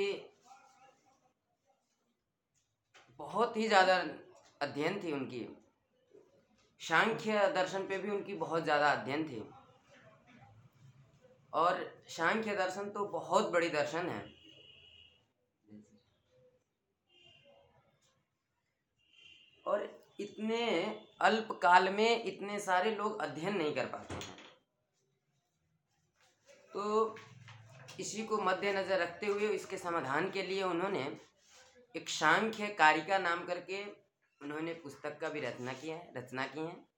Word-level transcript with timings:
बहुत 3.20 3.58
ही 3.58 3.68
ज़्यादा 3.68 3.96
अध्ययन 4.62 5.00
थी 5.04 5.12
उनकी। 5.12 5.48
सांख्य 6.82 7.48
दर्शन 7.56 7.88
पे 7.88 7.98
भी 7.98 8.10
उनकी 8.10 8.34
बहुत 8.36 8.64
ज़्यादा 8.64 8.92
अध्ययन 8.92 9.24
थी। 9.24 9.44
और 11.54 11.84
सांख्य 12.10 12.56
दर्शन 12.56 12.90
तो 12.90 13.06
बहुत 13.10 13.50
बड़ी 13.52 13.70
दर्शन 13.70 14.10
है। 14.10 14.20
और 19.66 19.90
इतने 20.20 20.68
अल्प 21.22 21.52
काल 21.62 21.90
में 21.90 22.24
इतने 22.24 22.60
सारे 22.60 22.96
लोग 22.96 23.22
अध्ययन 23.22 23.58
नहीं 23.58 23.74
कर 23.76 23.86
पाते 23.86 24.14
हैं। 24.14 24.36
तो 26.74 27.16
इसी 28.00 28.24
को 28.26 28.38
मद्देनजर 28.38 29.00
रखते 29.00 29.26
हुए 29.26 29.48
इसके 29.50 29.78
समाधान 29.78 30.30
के 30.32 30.44
लिए 30.44 30.64
उन्होंने 30.64 31.06
एक 31.96 32.10
सांख्य 32.10 32.68
कारिका 32.76 33.18
नाम 33.18 33.46
करके 33.46 33.84
उन्होंने 34.42 34.74
पुस्तक 34.74 35.20
का 35.22 35.30
भी 35.30 35.40
रचना 35.40 35.74
किया 35.74 35.96
है, 35.96 36.14
रचना 36.18 36.46
की 36.46 36.60
है। 36.60 36.91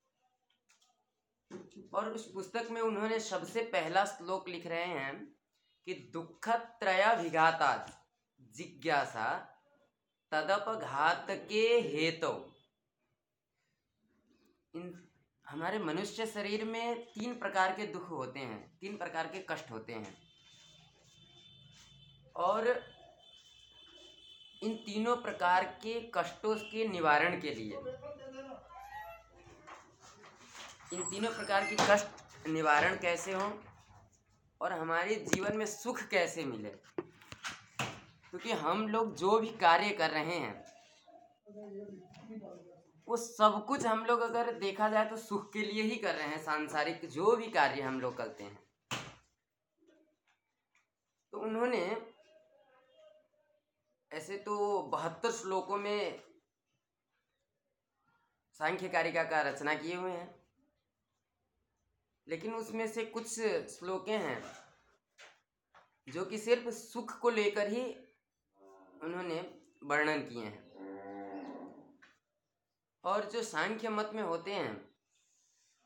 और 1.94 2.09
उस 2.09 2.32
पुस्तक 2.32 2.68
में 2.72 2.82
उन्होंने 2.82 3.20
सबसे 3.20 3.64
पहला 3.64 4.06
श्लोक 4.06 4.50
लिख 4.50 4.68
रहे 4.68 4.86
हैं 4.86 5.16
कि 5.88 5.94
दुख 6.14 6.50
त्रयाभिघाता 6.50 7.76
जिज्ञासा 8.42 9.28
तदपघात 10.31 11.28
के 11.30 11.80
हेतु। 11.80 12.31
इन 14.76 15.09
हमारे 15.46 15.80
मनुष्य 15.80 16.26
शरीर 16.26 16.64
में 16.66 17.06
तीन 17.06 17.40
प्रकार 17.40 17.74
के 17.74 17.88
दुख 17.88 18.09
होते 18.09 18.40
हैं, 18.40 18.78
तीन 18.80 18.98
प्रकार 18.98 19.28
के 19.28 19.46
कष्ट 19.50 19.72
होते 19.72 19.94
हैं। 19.94 20.18
और 22.36 22.68
इन 24.64 24.76
तीनों 24.76 25.16
प्रकार 25.16 25.64
के 25.64 26.12
कष्टों 26.16 26.56
के 26.56 26.88
निवारण 26.88 27.42
के 27.42 27.54
लिए 27.54 27.78
इन 30.94 31.04
तीनों 31.04 31.30
प्रकार 31.32 31.64
की 31.66 31.76
कष्ट, 31.80 32.48
निवारण 32.48 32.96
कैसे 32.96 33.34
हो 33.34 33.46
और 34.62 34.74
हमारे 34.74 35.16
जीवन 35.16 35.58
में 35.58 35.66
सुख 35.66 36.02
कैसे 36.08 36.44
मिले? 36.46 36.70
क्योंकि 38.30 38.52
हम 38.52 38.88
लोग 38.88 39.16
जो 39.16 39.40
भी 39.40 39.50
कार्य 39.58 39.90
कर 39.90 40.09
रहे 40.09 40.36
हैं, 40.36 40.64
वो 43.08 43.18
सब 43.18 43.66
कुछ 43.68 43.86
हम 43.86 44.06
लोग 44.06 44.20
अगर 44.20 44.52
देखा 44.59 44.90
जाए 44.90 45.06
तो 45.06 45.18
सुख 45.18 45.52
के 45.53 45.59
लिए 45.59 45.84
ही 45.84 45.96
कर 45.96 46.16
रहे 46.16 46.28
हैं, 46.28 46.44
सांसारिक 46.44 47.06
जो 47.06 47.36
भी 47.36 47.50
कार्य 47.50 47.82
हम 47.82 48.00
लोग 48.02 48.18
करते 48.18 48.44
हैं। 48.44 48.59
तो 51.34 51.40
उन्होंने 51.40 51.82
ऐसे 54.12 54.38
तो 54.38 54.82
बहत्तर 54.84 55.32
श्लोकों 55.32 55.78
में 55.78 56.22
सांख्य 58.59 58.90
कारिका 58.90 59.24
का 59.24 59.42
रचना 59.42 59.74
किए 59.74 59.96
हुए 59.96 60.12
हैं। 60.12 60.43
लेकिन 62.28 62.53
उसमें 62.53 62.88
से 62.88 63.06
कुछ 63.06 63.28
श्लोकें 63.69 64.17
हैं, 64.17 64.41
जो 66.07 66.25
कि 66.25 66.38
सिर्फ़ 66.38 66.69
सुख 66.69 67.17
को 67.19 67.29
लेकर 67.29 67.67
ही 67.67 67.84
उन्होंने 69.03 69.39
वर्णन 69.84 70.22
किए 70.22 70.45
हैं। 70.45 70.61
और 73.03 73.25
जो 73.25 73.44
सांख्य 73.44 73.89
मत 73.89 74.11
में 74.13 74.23
होते 74.23 74.51
हैं 74.51 74.73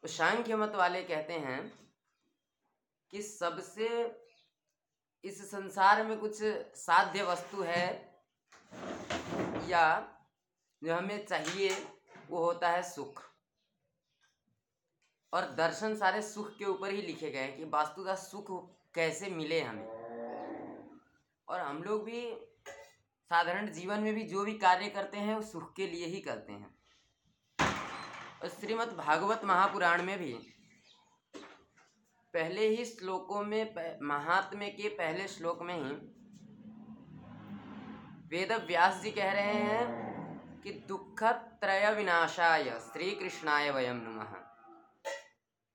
वो 0.04 0.08
सांख्य 0.08 0.56
मत 0.56 0.76
वाले 0.76 1.04
कहते 1.04 1.34
हैं 1.34 1.62
कि 3.14 3.22
सबसे 3.22 3.88
इस 5.24 5.40
संसार 5.52 6.04
में 6.06 6.18
कुछ 6.20 6.42
साध्य 6.78 7.24
वस्तु 7.24 7.62
है, 7.62 7.88
या 9.68 9.86
जो 10.82 10.94
हमें 10.96 11.26
चाहिए, 11.26 11.70
वो 12.30 12.44
होता 12.44 12.70
है 12.70 12.84
सुख। 12.84 13.22
और 15.34 15.46
दर्शन 15.56 15.96
सारे 15.96 16.22
सुख 16.22 16.58
के 16.58 16.66
ऊपर 16.66 16.92
ही 16.92 17.02
लिखे 17.02 17.30
गए 17.30 17.40
हैं 17.40 17.58
कि 17.58 17.64
वास्तुतः 17.64 18.16
सुख 18.16 18.48
कैसे 18.96 19.30
मिले 19.30 19.62
हमें। 19.62 19.88
और 21.48 21.60
हम 21.60 21.84
लोग 21.84 22.04
भी 22.04 22.36
साधारण 23.30 23.72
जीवन 23.72 24.00
में 24.00 24.14
भी 24.16 24.24
जो 24.24 24.44
भी 24.44 24.54
कार्य 24.54 24.90
करते 24.90 25.18
हैं, 25.18 25.36
वो 25.36 25.42
सुख 25.42 25.74
के 25.74 25.88
लिए 25.88 26.06
ही 26.06 26.20
करते 26.20 26.54
हैं। 26.54 26.76
और 28.42 28.50
श्रीमद् 28.50 28.98
भागवत 28.98 29.42
महापुराण 29.44 30.04
में 30.04 30.20
भी 30.20 30.34
पहले 32.34 32.68
ही 32.68 32.86
श्लोकों 32.86 33.44
में, 33.44 33.98
महात्म्य 34.02 34.70
के 34.70 34.90
पहले 34.90 35.28
श्लोक 35.28 35.62
में 35.62 35.76
ही 35.76 35.96
वेद 38.28 38.52
व्यास 38.52 39.02
जी 39.02 39.12
कह 39.12 39.32
रहे 39.32 39.54
हैं 39.54 40.62
कि 40.62 40.72
दुख 40.72 41.24
त्रय 41.24 41.94
विनाशाय 41.94 42.80
श्री 42.94 43.12
कृष्णाय 43.12 43.72
वयम 43.72 43.96
नुमः। 43.96 44.47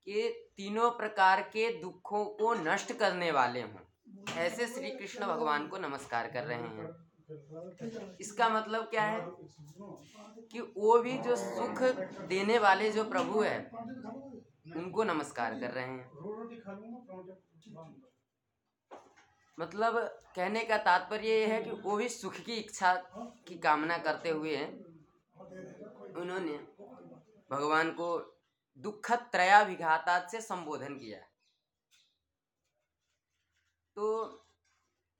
कि 0.07 0.29
तीनों 0.57 0.91
प्रकार 0.91 1.43
के 1.43 1.83
दुखों 1.83 2.25
को 2.25 2.55
नष्ट 2.55 2.93
करने 2.93 3.31
वाले 3.31 3.63
हों। 3.63 4.35
ऐसे 4.37 4.67
श्री 4.67 4.91
कृष्ण 4.91 5.27
भगवान 5.27 5.69
को 5.69 5.79
नमस्कार 5.79 6.31
कर 6.31 6.43
रहे 6.43 6.59
हैं। 6.59 8.17
इसका 8.21 8.49
मतलब 8.49 8.85
क्या 8.85 9.03
है? 9.03 9.21
कि 10.53 10.61
वो 10.77 10.99
भी 10.99 11.19
जो 11.19 11.37
सुख 11.37 11.83
देने 12.29 12.59
वाले 12.59 12.93
जो 12.93 13.05
प्रभु 13.05 13.43
है, 13.43 13.71
उनको 14.77 15.05
नमस्कार 15.05 15.61
कर 15.61 15.71
रहे 15.71 15.85
हैं। 15.85 16.11
मतलब 19.61 19.99
कहने 20.37 20.65
का 20.65 20.77
तात्पर्य 20.79 21.29
ये 21.29 21.47
है 21.47 21.63
कि 21.63 21.71
वो 21.71 21.97
भी 21.97 22.09
सुख 22.09 22.35
की 22.35 22.53
इच्छा 22.53 22.95
की 23.49 23.59
कामना 23.59 23.99
करते 23.99 24.29
हुए 24.29 24.57
उन्होंने 26.17 26.53
भगवान 27.51 27.91
को 27.91 28.32
दुख 28.77 29.11
त्रयाभिघाता 29.13 30.29
से 30.29 30.41
संबोधन 30.41 30.95
किया। 30.99 31.19
तो 33.97 34.39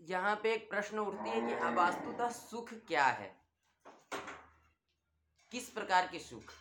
यहाँ 0.01 0.37
पे 0.37 0.55
एक 0.55 0.71
प्रश्न 0.71 0.99
उठती 0.99 1.31
है 1.31 1.41
कि 1.41 1.75
वास्तुतः 1.75 2.29
सुख 2.29 2.75
क्या 2.75 3.05
है? 3.05 3.37
किस 5.51 5.71
प्रकार 5.71 6.09
के 6.09 6.19
सुख? 6.19 6.53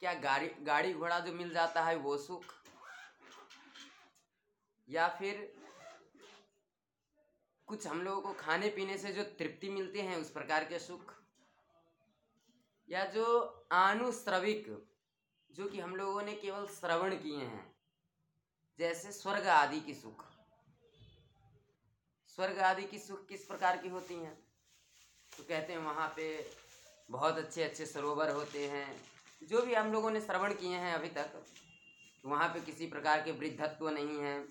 क्या 0.00 0.14
गाड़ी 0.14 0.48
गाड़ी 0.60 0.92
घोड़ा 0.94 1.18
जो 1.18 1.32
मिल 1.32 1.52
जाता 1.54 1.82
है 1.82 1.96
वो 1.96 2.16
सुख? 2.18 2.44
या 4.88 5.08
फिर 5.08 5.56
कुछ 7.66 7.86
हम 7.86 8.02
लोगों 8.02 8.20
को 8.22 8.32
खाने 8.32 8.68
पीने 8.68 8.98
से 8.98 9.12
जो 9.12 9.22
तृप्ति 9.22 9.68
मिलती 9.68 10.00
है 10.00 10.18
उस 10.20 10.30
प्रकार 10.30 10.64
के 10.64 10.78
सुख? 10.78 11.23
या 12.88 13.04
जो 13.04 13.66
आनुश्रविक 13.72 14.88
जो 15.50 15.68
कि 15.68 15.80
हम 15.80 15.96
लोगों 15.96 16.22
ने 16.22 16.34
केवल 16.34 16.66
श्रवण 16.66 17.16
किए 17.16 17.38
हैं, 17.38 17.76
जैसे 18.78 19.12
स्वर्ग 19.12 19.46
आदि 19.46 19.80
की 19.80 19.94
सुख। 19.94 20.24
स्वर्ग 22.26 22.58
आदि 22.58 22.82
की 22.82 22.98
सुख 22.98 23.26
किस 23.26 23.44
प्रकार 23.44 23.76
की 23.76 23.88
होती 23.88 24.14
हैं? 24.14 24.34
तो 25.36 25.44
कहते 25.44 25.72
हैं 25.72 25.80
वहाँ 25.80 26.12
पे 26.16 26.50
बहुत 27.10 27.38
अच्छे 27.38 27.62
अच्छे 27.62 27.86
सरोवर 27.86 28.30
होते 28.30 28.68
हैं। 28.68 29.02
जो 29.42 29.62
भी 29.62 29.74
हम 29.74 29.92
लोगों 29.92 30.10
ने 30.10 30.20
श्रवण 30.20 30.54
किए 30.54 30.76
हैं 30.76 30.94
अभी 30.94 31.08
तक 31.08 31.44
वहाँ 32.24 32.48
पे 32.48 32.60
किसी 32.60 32.86
प्रकार 32.86 33.22
के 33.22 33.32
वृद्धत्व 33.32 33.88
नहीं 33.88 34.18
है। 34.18 34.48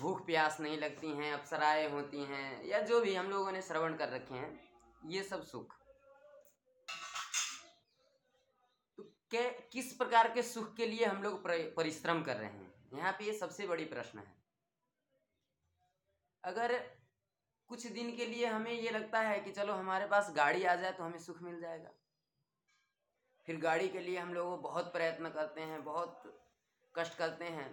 भूख 0.00 0.26
प्यास 0.26 0.60
नहीं 0.60 0.78
लगती 0.78 1.06
हैं, 1.06 1.34
अप्सराएँ 1.34 1.90
होती 1.90 2.20
हैं, 2.20 2.64
या 2.64 2.80
जो 2.80 3.00
भी 3.00 3.14
हम 3.14 3.26
लोगों 3.26 3.52
ने 3.52 3.62
श्रवण 3.62 3.96
कर 3.96 4.08
रखे 4.08 4.34
हैं, 4.34 4.68
ये 5.06 5.22
सब 5.22 5.46
सुख। 5.46 5.77
के 9.30 9.48
किस 9.68 9.92
प्रकार 9.92 10.32
के 10.34 10.42
सुख 10.44 10.74
के 10.76 10.86
लिए 10.86 11.04
हम 11.04 11.22
लोग 11.22 11.42
परिश्रम 11.76 12.22
कर 12.22 12.36
रहे 12.36 12.50
हैं? 12.50 12.72
यहाँ 12.94 13.12
पे 13.12 13.24
ये 13.24 13.32
सबसे 13.32 13.66
बड़ी 13.66 13.84
प्रश्न 13.84 14.18
है। 14.18 14.36
अगर 16.44 16.76
कुछ 17.70 17.86
दिन 17.88 18.16
के 18.16 18.26
लिए 18.26 18.46
हमें 18.46 18.72
ये 18.72 18.90
लगता 18.90 19.20
है 19.20 19.40
कि 19.40 19.50
चलो 19.52 19.72
हमारे 19.72 20.06
पास 20.06 20.32
गाड़ी 20.36 20.64
आ 20.64 20.74
जाए 20.74 20.92
तो 20.92 21.04
हमें 21.04 21.18
सुख 21.18 21.42
मिल 21.42 21.60
जाएगा। 21.60 21.90
फिर 23.46 23.56
गाड़ी 23.60 23.88
के 23.88 24.00
लिए 24.00 24.18
हम 24.18 24.32
लोग 24.34 24.60
बहुत 24.62 24.92
प्रयत्न 24.92 25.28
करते 25.30 25.60
हैं, 25.60 25.82
बहुत 25.84 26.22
कष्ट 26.94 27.16
करते 27.16 27.44
हैं। 27.44 27.70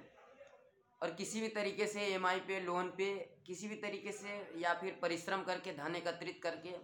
और 1.01 1.13
किसी 1.13 1.41
भी 1.41 1.47
तरीके 1.49 1.87
से 1.87 2.05
ईएमआई 2.07 2.39
पे 2.39 2.59
लोन 2.59 2.89
पे, 2.89 3.07
किसी 3.47 3.67
भी 3.67 3.75
तरीके 3.75 4.11
से 4.11 4.37
या 4.57 4.73
फिर 4.73 4.99
परिश्रम 5.01 5.43
करके, 5.43 5.73
धन 5.73 5.95
एकत्रित 5.95 6.39
करके 6.43 6.75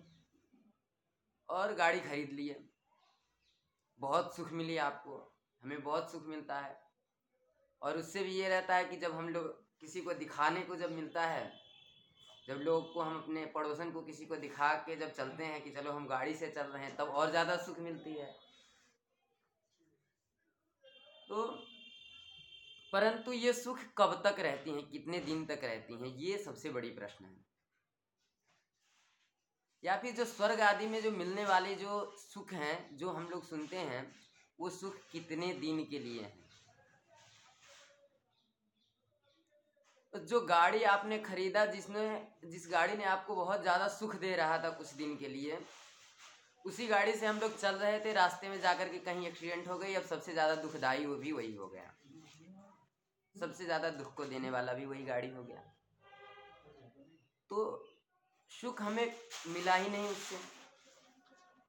और 1.50 1.74
गाड़ी 1.76 2.00
खरीद 2.00 2.32
लिए। 2.32 2.54
बहुत 4.02 4.36
सुख 4.36 4.52
मिली 4.52 4.78
आपको। 4.78 5.18
हमें 5.64 5.84
बहुत 5.84 6.12
सुख 6.12 6.26
मिलता 6.26 6.60
है। 6.60 6.80
और 7.82 7.98
उससे 7.98 8.24
भी 8.24 8.32
ये 8.32 8.50
रहता 8.50 8.76
है 8.76 8.86
कि 8.86 8.98
जब 8.98 9.12
हम 9.12 9.30
लोग 9.30 9.48
किसी 9.80 10.02
को 10.02 10.14
दिखाने 10.14 10.62
को 10.62 10.76
जब 10.76 10.92
मिलता 10.92 11.26
है, 11.26 11.52
जब 12.48 12.54
लोग 12.56 12.94
को 12.94 13.02
हम 13.02 13.18
अपने 13.18 13.46
पड़ोसन 13.46 13.92
को 13.92 14.02
किसी 14.02 14.26
को 14.26 14.36
दिखा 14.36 14.74
के 14.74 14.96
जब 14.96 15.14
चलते 15.14 15.44
हैं 15.44 15.62
कि 15.64 15.72
चलो 15.72 15.92
हम 15.92 16.08
गाड़ी 16.08 16.36
से 16.36 16.48
चल 16.48 16.62
रहे 16.62 16.84
हैं, 16.84 16.96
तब 16.96 17.10
और 17.10 17.30
ज़्यादा 17.30 17.58
सुख 17.58 17.80
मिलती 17.80 18.14
है। 18.14 18.32
तो 21.30 21.46
परंतु 22.94 23.32
ये 23.32 23.54
सुख 23.54 23.80
कब 23.98 24.22
तक 24.26 24.40
रहती 24.40 24.72
हैं, 24.72 24.90
कितने 24.90 25.20
दिन 25.20 25.46
तक 25.46 25.60
रहती 25.64 25.94
हैं, 25.94 26.16
ये 26.18 26.38
सबसे 26.38 26.70
बड़ी 26.70 26.90
प्रश्न 26.90 27.26
है। 27.26 27.46
या 29.84 29.98
फिर 29.98 30.16
जो 30.16 30.26
स्वर्ग 30.26 30.62
आदि 30.62 30.88
में 30.88 31.02
जो 31.02 31.12
मिलने 31.12 31.46
वाले 31.46 31.76
जो 31.76 32.16
सुख 32.18 32.54
हैं, 32.54 32.98
जो 32.98 33.10
हम 33.10 33.30
लोग 33.30 33.44
सुनते 33.44 33.78
हैं, 33.78 34.16
वो 34.60 34.70
सुख 34.70 34.96
कितने 35.12 35.54
दिन 35.54 35.84
के 35.86 36.00
लिए 36.00 36.22
हैं? 36.22 36.40
जो 40.14 40.42
गाड़ी 40.42 40.84
आपने 40.84 41.20
खरीदा, 41.20 41.66
जिसने, 41.66 42.28
जिस 42.46 42.68
गाड़ी 42.72 42.98
ने 42.98 43.04
आपको 43.04 43.36
बहुत 43.36 43.62
ज़्यादा 43.62 43.88
सुख 43.88 44.16
दे 44.16 44.36
रहा 44.36 44.58
था 44.64 44.70
कुछ 44.70 44.94
दिन 44.94 45.18
के 45.18 45.28
लिए, 45.28 45.60
उसी 46.66 46.88
गाड़ी 46.88 47.14
से 47.14 47.26
हम 47.26 47.40
लोग 47.40 47.58
चल 47.60 47.76
रहे 47.76 48.00
थे, 48.00 48.14
रास्ते 48.14 48.50
में 48.50 48.62
जाकर 48.62 48.90
के 48.90 49.00
कहीं 49.00 49.28
एक्सीडेंट 49.28 49.68
हो 49.68 49.78
गई, 49.78 49.94
अब 49.94 50.04
सबसे 50.04 50.34
ज़्यादा 50.34 50.56
दुखदाई 50.56 51.06
वो 51.06 51.16
भी 51.16 51.32
वही 51.32 51.56
हो 51.56 51.68
गया। 51.68 51.94
सबसे 53.40 53.66
ज़्यादा 53.66 53.90
दुख 53.90 54.14
को 54.14 54.26
देने 54.26 54.50
वाला 54.50 54.74
भी 54.74 54.86
वही 54.86 55.04
गाड़ी 55.06 55.30
हो 55.30 55.44
गया। 55.44 55.62
तो 57.50 57.88
सुख 58.52 58.82
हमें 58.82 59.16
मिला 59.48 59.76
ही 59.76 59.90
नहीं 59.90 60.08
उससे। 60.08 60.40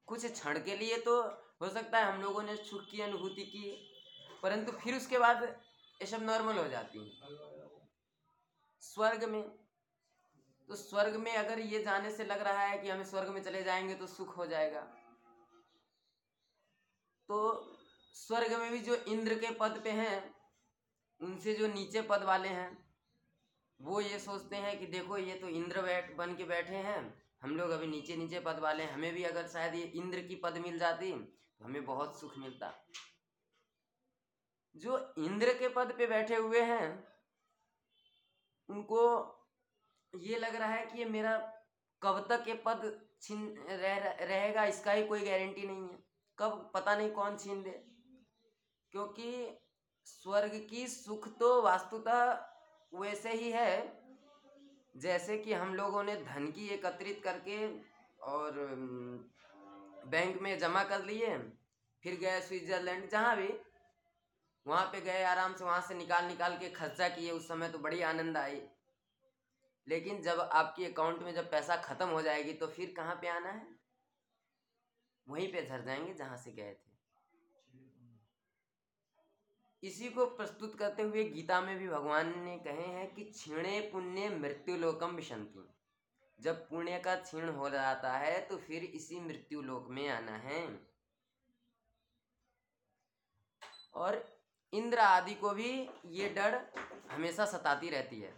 कुछ 0.09 0.27
क्षण 0.27 0.59
के 0.65 0.77
लिए 0.77 0.97
तो 0.99 1.21
हो 1.63 1.69
सकता 1.69 1.99
है 1.99 2.13
हम 2.13 2.23
लोगों 2.23 2.43
ने 2.43 2.57
सुख 2.57 2.91
की 2.91 3.01
अनुभूति 3.01 3.45
की, 3.45 3.71
परंतु 4.43 4.73
फिर 4.73 4.97
उसके 4.97 5.19
बाद 5.19 5.43
ये 5.43 6.07
सब 6.07 6.23
नॉर्मल 6.23 6.59
हो 6.59 6.69
जाती 6.69 6.99
है। 6.99 7.31
स्वर्ग 8.83 9.25
में 9.25 9.43
तो 10.69 10.77
स्वर्ग 10.77 11.17
में 11.17 11.33
अगर 11.33 11.59
ये 11.59 11.83
जाने 11.83 12.11
से 12.13 12.25
लग 12.25 12.43
रहा 12.43 12.63
है 12.63 12.79
कि 12.79 12.89
हमें 12.91 13.05
स्वर्ग 13.05 13.29
में 13.29 13.43
चले 13.43 13.63
जाएँगे 13.63 13.95
तो 13.95 14.07
सुख 14.07 14.37
हो 14.37 14.47
जाएगा। 14.47 14.81
तो 17.29 17.39
स्वर्ग 18.15 18.53
में 18.53 18.71
भी 18.73 18.79
जो 18.79 18.95
इंद्र 18.95 19.35
के 19.35 19.51
पद 19.51 19.81
पे 19.85 19.91
हैं, 19.91 20.35
उनसे 21.21 21.55
जो 21.55 21.67
नीचे 21.67 22.03
पद 22.03 22.23
वाले 22.23 22.49
हैं 22.49 22.82
वो 23.83 24.01
ये 24.01 24.19
सोचते 24.19 24.57
हैं 24.57 24.79
कि 24.79 24.87
देखो, 24.87 25.17
ये 25.19 25.35
तो 25.35 25.49
इंद्र 25.49 25.83
बैठ, 25.83 26.15
बन 26.17 26.35
के 26.35 26.45
बैठे 26.45 26.77
हैं। 26.79 27.01
हम 27.43 27.57
लोग 27.57 27.71
अभी 27.71 27.87
नीचे 27.87 28.17
नीचे 28.17 28.41
पद 28.41 28.59
वाले 28.59 28.83
हैं। 28.83 28.93
हमें 28.93 29.13
भी 29.15 29.23
अगर 29.25 29.47
शायद 29.49 29.75
ये 29.75 29.83
इंद्र 29.83 30.21
की 30.21 30.35
पद 30.35 30.59
मिल 30.59 30.79
जाती 30.79 31.13
तो 31.13 31.65
हमें 31.65 31.85
बहुत 31.85 32.21
सुख 32.21 32.37
मिलता। 32.39 32.73
जो 34.77 34.99
इंद्र 35.19 35.53
के 35.55 35.69
पद 35.69 35.95
पे 35.99 36.07
बैठे 36.07 36.37
हुए 36.37 36.61
हैं, 36.61 36.87
उनको 38.69 39.01
ये 40.15 40.39
लग 40.39 40.55
रहा 40.57 40.73
है 40.73 40.87
कि 40.87 40.99
ये 40.99 41.05
मेरा 41.07 41.37
कब 42.03 42.27
तक 42.29 42.49
ये 42.49 42.55
पद 42.67 42.81
छीन, 43.23 43.43
रह, 43.61 43.99
रहेगा, 43.99 44.65
इसका 44.65 44.93
ही 44.93 45.07
कोई 45.07 45.21
गारंटी 45.21 45.67
नहीं 45.67 45.83
है। 45.83 45.99
कब, 46.39 46.71
पता 46.75 46.95
नहीं 46.97 47.11
कौन 47.11 47.37
छीन 47.37 47.63
दे 47.63 47.71
क्योंकि 48.93 49.59
स्वर्ग 50.07 50.55
की 50.71 50.87
सुख 50.89 51.29
तो 51.39 51.61
वास्तुतः 51.63 52.33
वैसे 52.95 53.33
ही 53.33 53.51
है। 53.51 54.03
जैसे 54.97 55.39
कि 55.39 55.53
हम 55.53 55.75
लोगों 55.75 56.03
ने 56.03 56.17
धन 56.17 56.51
की 56.51 56.69
एकत्रित 56.69 57.21
करके 57.25 57.81
और 58.23 58.53
बैंक 60.07 60.41
में 60.43 60.59
जमा 60.59 60.85
कर 60.85 61.05
लिए, 61.05 61.39
फिर 62.03 62.15
गए 62.15 62.41
स्विट्जरलैंड, 62.41 63.11
जहाँ 63.11 63.37
भी, 63.37 63.49
वहाँ 64.67 64.87
पे 64.87 65.01
गए 65.01 65.23
आराम 65.23 65.55
से, 65.55 65.65
वहाँ 65.65 65.81
से 65.81 65.95
निकाल 65.95 66.25
निकाल 66.25 66.59
के 66.59 66.71
खर्चा 66.71 67.09
किए, 67.09 67.31
उस 67.31 67.49
समय 67.49 67.69
तो 67.69 67.79
बड़ी 67.79 68.03
आनंद 68.03 68.37
आई। 68.37 68.63
लेकिन 69.89 70.23
जब 70.23 70.41
आपकी 70.41 70.85
अकाउंट 70.85 71.23
में 71.23 71.35
जब 71.35 71.51
पैसा 71.51 71.77
खत्म 71.77 72.09
हो 72.09 72.23
जाएगी 72.23 72.53
तो 72.53 72.67
फिर 72.67 72.95
कहाँ 72.97 73.15
पे 73.15 73.29
आना 73.29 73.49
है? 73.49 73.67
वहीं 75.29 75.53
पे 75.53 75.67
झर 75.67 75.81
जाएँगे 75.81 76.15
जहाँ 76.15 76.37
से 76.37 76.53
गए 76.53 76.75
थे। 76.75 76.92
इसी 79.83 80.09
को 80.09 80.25
प्रस्तुत 80.27 80.79
करते 80.79 81.03
हुए 81.03 81.25
गीता 81.25 81.61
में 81.61 81.77
भी 81.79 81.89
भगवान 81.89 82.33
ने 82.39 82.57
कहे 82.59 82.87
हैं 82.89 83.07
कि 83.15 83.25
क्षीणे 83.25 83.81
पुण्य 83.93 84.29
मृत्यु 84.33 84.77
लोकम 84.77 85.17
विशंति 85.17 85.69
जब 86.41 86.69
पुण्य 86.69 86.99
का 86.99 87.15
क्षीण 87.17 87.49
हो 87.49 87.71
जाता 87.71 88.13
है 88.13 88.39
तो 88.49 88.57
फिर 88.59 88.85
इसी 88.85 89.21
मृत्यु 89.21 89.63
लोक 89.63 89.89
में 89.91 90.09
आना 90.09 90.37
है। 90.39 90.63
और 93.95 94.25
इंद्र 94.73 94.99
आदि 94.99 95.35
को 95.35 95.51
भी 95.51 95.71
ये 96.11 96.29
डर 96.29 96.61
हमेशा 97.11 97.45
सताती 97.47 97.91
रहती 97.91 98.21
है 98.21 98.33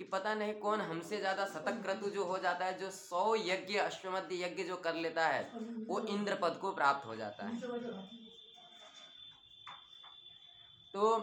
कि 0.00 0.04
पता 0.04 0.34
नहीं 0.34 0.54
कौन 0.60 0.80
हमसे 0.80 1.18
ज़्यादा 1.18 1.44
शतक 1.46 1.82
क्रतु 1.82 2.10
जो 2.10 2.24
हो 2.24 2.38
जाता 2.38 2.64
है, 2.64 2.78
जो 2.78 2.90
सौ 2.90 3.34
यज्ञ, 3.36 3.76
अश्वमध 3.78 4.28
यज्ञ 4.32 4.64
जो 4.64 4.76
कर 4.76 4.94
लेता 4.96 5.26
है, 5.28 5.42
वो 5.88 6.00
इंद्र 6.08 6.38
पद 6.42 6.58
को 6.60 6.72
प्राप्त 6.74 7.06
हो 7.06 7.16
जाता 7.16 7.46
है। 7.46 8.23
तो 10.94 11.16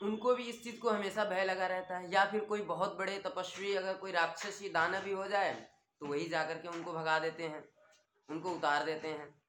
उनको 0.00 0.34
भी 0.34 0.44
इस 0.44 0.62
चीज़ 0.64 0.78
को 0.80 0.90
हमेशा 0.90 1.24
भय 1.24 1.44
लगा 1.44 1.66
रहता 1.66 1.96
है। 1.98 2.12
या 2.12 2.24
फिर 2.24 2.44
कोई 2.44 2.62
बहुत 2.62 2.96
बड़े 2.98 3.18
तपस्वी, 3.18 3.74
अगर 3.74 3.96
कोई 3.96 4.12
राक्षसी 4.12 4.68
दाना 4.68 5.00
भी 5.00 5.12
हो 5.12 5.26
जाए 5.28 5.52
तो 6.00 6.06
वही 6.06 6.28
जाकर 6.28 6.58
के 6.58 6.68
उनको 6.68 6.92
भगा 6.92 7.18
देते 7.18 7.42
हैं, 7.42 7.64
उनको 8.28 8.50
उतार 8.50 8.84
देते 8.84 9.08
हैं। 9.08 9.42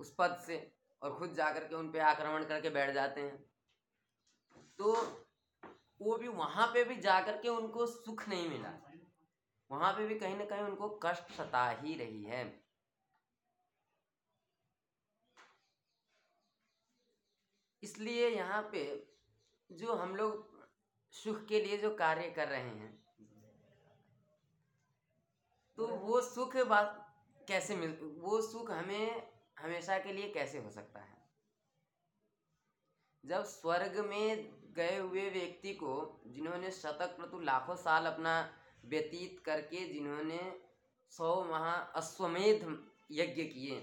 उस 0.00 0.14
पद 0.18 0.36
से 0.46 0.56
और 1.02 1.14
खुद 1.18 1.34
जाकर 1.34 1.64
के 1.64 1.74
उन 1.74 1.88
पर 1.88 2.00
आक्रमण 2.00 2.44
करके 2.44 2.70
बैठ 2.70 2.90
जाते 2.94 3.20
हैं। 3.20 3.44
तो 4.78 4.92
वो 6.00 6.16
भी 6.16 6.28
वहाँ 6.28 6.66
पे 6.66 6.84
भी 6.84 6.96
जाकर 6.96 7.36
के 7.36 7.48
उनको 7.48 7.86
सुख 7.86 8.28
नहीं 8.28 8.48
मिला। 8.48 8.72
वहाँ 9.70 9.92
पे 9.92 10.06
भी 10.06 10.18
कहीं 10.18 10.36
ना 10.36 10.44
कहीं 10.44 10.60
उनको 10.60 10.88
कष्ट 11.02 11.32
सता 11.32 11.68
ही 11.70 11.94
रही 11.94 12.24
है। 12.24 12.65
इसलिए 17.86 18.28
यहाँ 18.28 18.62
पे 18.72 18.84
जो 19.70 19.94
हम 19.94 20.14
लोग 20.16 20.64
सुख 21.14 21.44
के 21.46 21.60
लिए 21.64 21.76
जो 21.78 21.94
कार्य 21.96 22.30
कर 22.30 22.48
रहे 22.48 22.60
हैं 22.60 22.94
तो 25.78 25.86
वो 25.86 26.20
सुख 26.20 26.56
बात 26.66 27.02
कैसे 27.48 27.76
मिल, 27.76 27.90
वो 28.20 28.40
सुख 28.42 28.70
हमें 28.70 29.22
हमेशा 29.58 29.98
के 29.98 30.12
लिए 30.12 30.30
कैसे 30.30 30.58
हो 30.58 30.70
सकता 30.70 31.00
है? 31.00 31.14
जब 33.24 33.44
स्वर्ग 33.44 33.98
में 34.06 34.72
गए 34.76 34.96
हुए 34.98 35.28
व्यक्ति 35.30 35.74
को, 35.74 36.22
जिन्होंने 36.26 36.70
शतक 36.70 37.16
प्रतु 37.16 37.40
लाखों 37.40 37.76
साल 37.76 38.06
अपना 38.06 38.34
व्यतीत 38.84 39.40
करके 39.46 39.86
जिन्होंने 39.92 40.40
सौ 41.12 41.34
महा 41.44 41.72
अश्वमेध 41.96 42.66
यज्ञ 43.12 43.44
किए, 43.44 43.78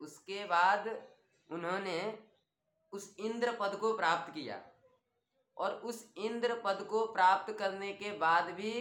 उसके 0.00 0.44
बाद 0.44 0.88
उन्होंने 1.50 1.98
उस 2.94 3.14
इंद्र 3.18 3.56
पद 3.60 3.76
को 3.80 3.96
प्राप्त 3.96 4.32
किया। 4.34 4.62
और 5.56 5.74
उस 5.80 6.14
इंद्र 6.18 6.60
पद 6.64 6.86
को 6.90 7.06
प्राप्त 7.12 7.52
करने 7.58 7.92
के 7.92 8.10
बाद 8.18 8.50
भी 8.50 8.72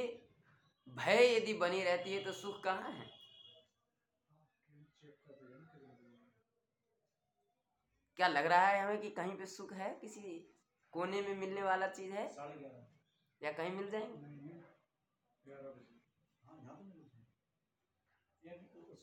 भय 0.88 1.36
यदि 1.36 1.53
बनी 1.53 1.84
रहती 1.84 2.13
है 2.13 2.24
तो 2.24 2.32
सुख 2.32 2.63
कहाँ 2.63 2.91
है? 2.91 3.10
क्या 8.17 8.27
लग 8.27 8.46
रहा 8.46 8.67
है 8.67 8.82
हमें 8.84 9.01
कि 9.01 9.10
कहीं 9.10 9.36
पे 9.38 9.46
सुख 9.46 9.74
है? 9.74 9.93
किसी 10.00 10.22
कोने 10.93 11.22
में 11.22 11.36
मिलने 11.36 11.63
वाला 11.63 11.88
चीज़ 11.88 12.13
है? 12.13 12.25
या 13.41 13.51
कहीं 13.51 13.72
मिल 13.72 13.89
जाएँगे? 13.91 14.17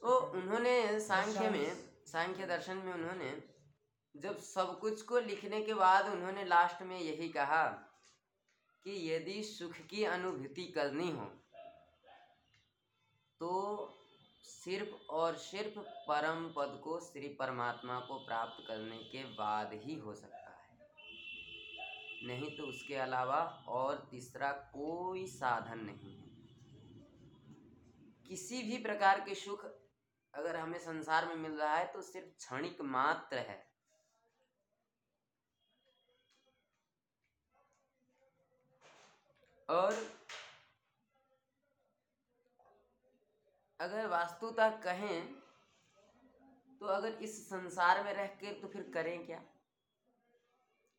तो 0.02 0.18
उन्होंने 0.32 1.00
सांख्य 1.00 1.48
में, 1.50 2.04
सांख्य 2.06 2.46
दर्शन 2.46 2.76
में 2.76 2.92
उन्होंने 2.92 3.30
जब 4.14 4.38
सब 4.38 4.78
कुछ 4.80 5.02
को 5.02 5.18
लिखने 5.18 5.62
के 5.62 5.74
बाद 5.74 6.06
उन्होंने 6.06 6.44
लास्ट 6.44 6.82
में 6.82 7.00
यही 7.00 7.28
कहा 7.28 7.66
कि 8.84 9.12
यदि 9.12 9.42
सुख 9.42 9.72
की 9.72 10.04
अनुभूति 10.04 10.64
करनी 10.64 11.10
हो 11.10 11.24
तो 13.40 13.96
सिर्फ़ 14.42 15.10
और 15.10 15.36
सिर्फ़ 15.36 15.78
परम 15.78 16.52
पद 16.56 16.80
को 16.84 17.00
श्री 17.00 17.28
परमात्मा 17.28 18.00
को 18.00 18.18
प्राप्त 18.18 18.64
करने 18.68 18.98
के 18.98 19.24
बाद 19.24 19.70
ही 19.74 19.94
हो 19.94 20.14
सकता 20.14 20.36
है। 20.36 20.78
नहीं 22.26 22.56
तो 22.56 22.64
उसके 22.64 22.94
अलावा 22.94 23.64
और 23.68 24.08
तीसरा 24.10 24.52
कोई 24.52 25.26
साधन 25.26 25.78
नहीं 25.78 26.16
है। 26.16 26.28
किसी 28.28 28.62
भी 28.62 28.78
प्रकार 28.78 29.20
के 29.20 29.34
सुख 29.34 29.64
अगर 30.34 30.56
हमें 30.56 30.78
संसार 30.78 31.26
में 31.26 31.36
मिल 31.36 31.52
रहा 31.52 31.76
है 31.76 31.92
तो 31.92 32.02
सिर्फ़ 32.02 32.28
क्षणिक 32.28 32.80
मात्र 32.80 33.38
है। 33.38 33.69
और 39.70 39.94
अगर 43.80 44.06
वास्तुता 44.06 44.68
कहें 44.84 45.34
तो 46.80 46.86
अगर 46.86 47.22
इस 47.22 47.38
संसार 47.48 48.02
में 48.04 48.12
रह 48.14 48.26
के 48.40 48.52
तो 48.60 48.68
फिर 48.68 48.90
करें 48.94 49.26
क्या? 49.26 49.42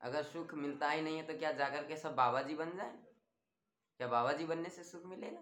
अगर 0.02 0.24
सुख 0.24 0.54
मिलता 0.54 0.90
ही 0.90 1.02
नहीं 1.02 1.18
है 1.18 1.24
तो 1.24 1.38
क्या 1.40 1.52
जाकर 1.52 1.88
के 1.88 1.98
सब 1.98 2.16
बाबा 2.16 2.42
जी 2.42 2.56
बन 2.56 2.76
जाए? 2.78 2.98
क्या 4.00 4.08
बाबा 4.08 4.32
जी 4.34 4.46
बनने 4.46 4.70
से 4.70 4.84
सुख 4.84 5.06
मिलेगा? 5.06 5.42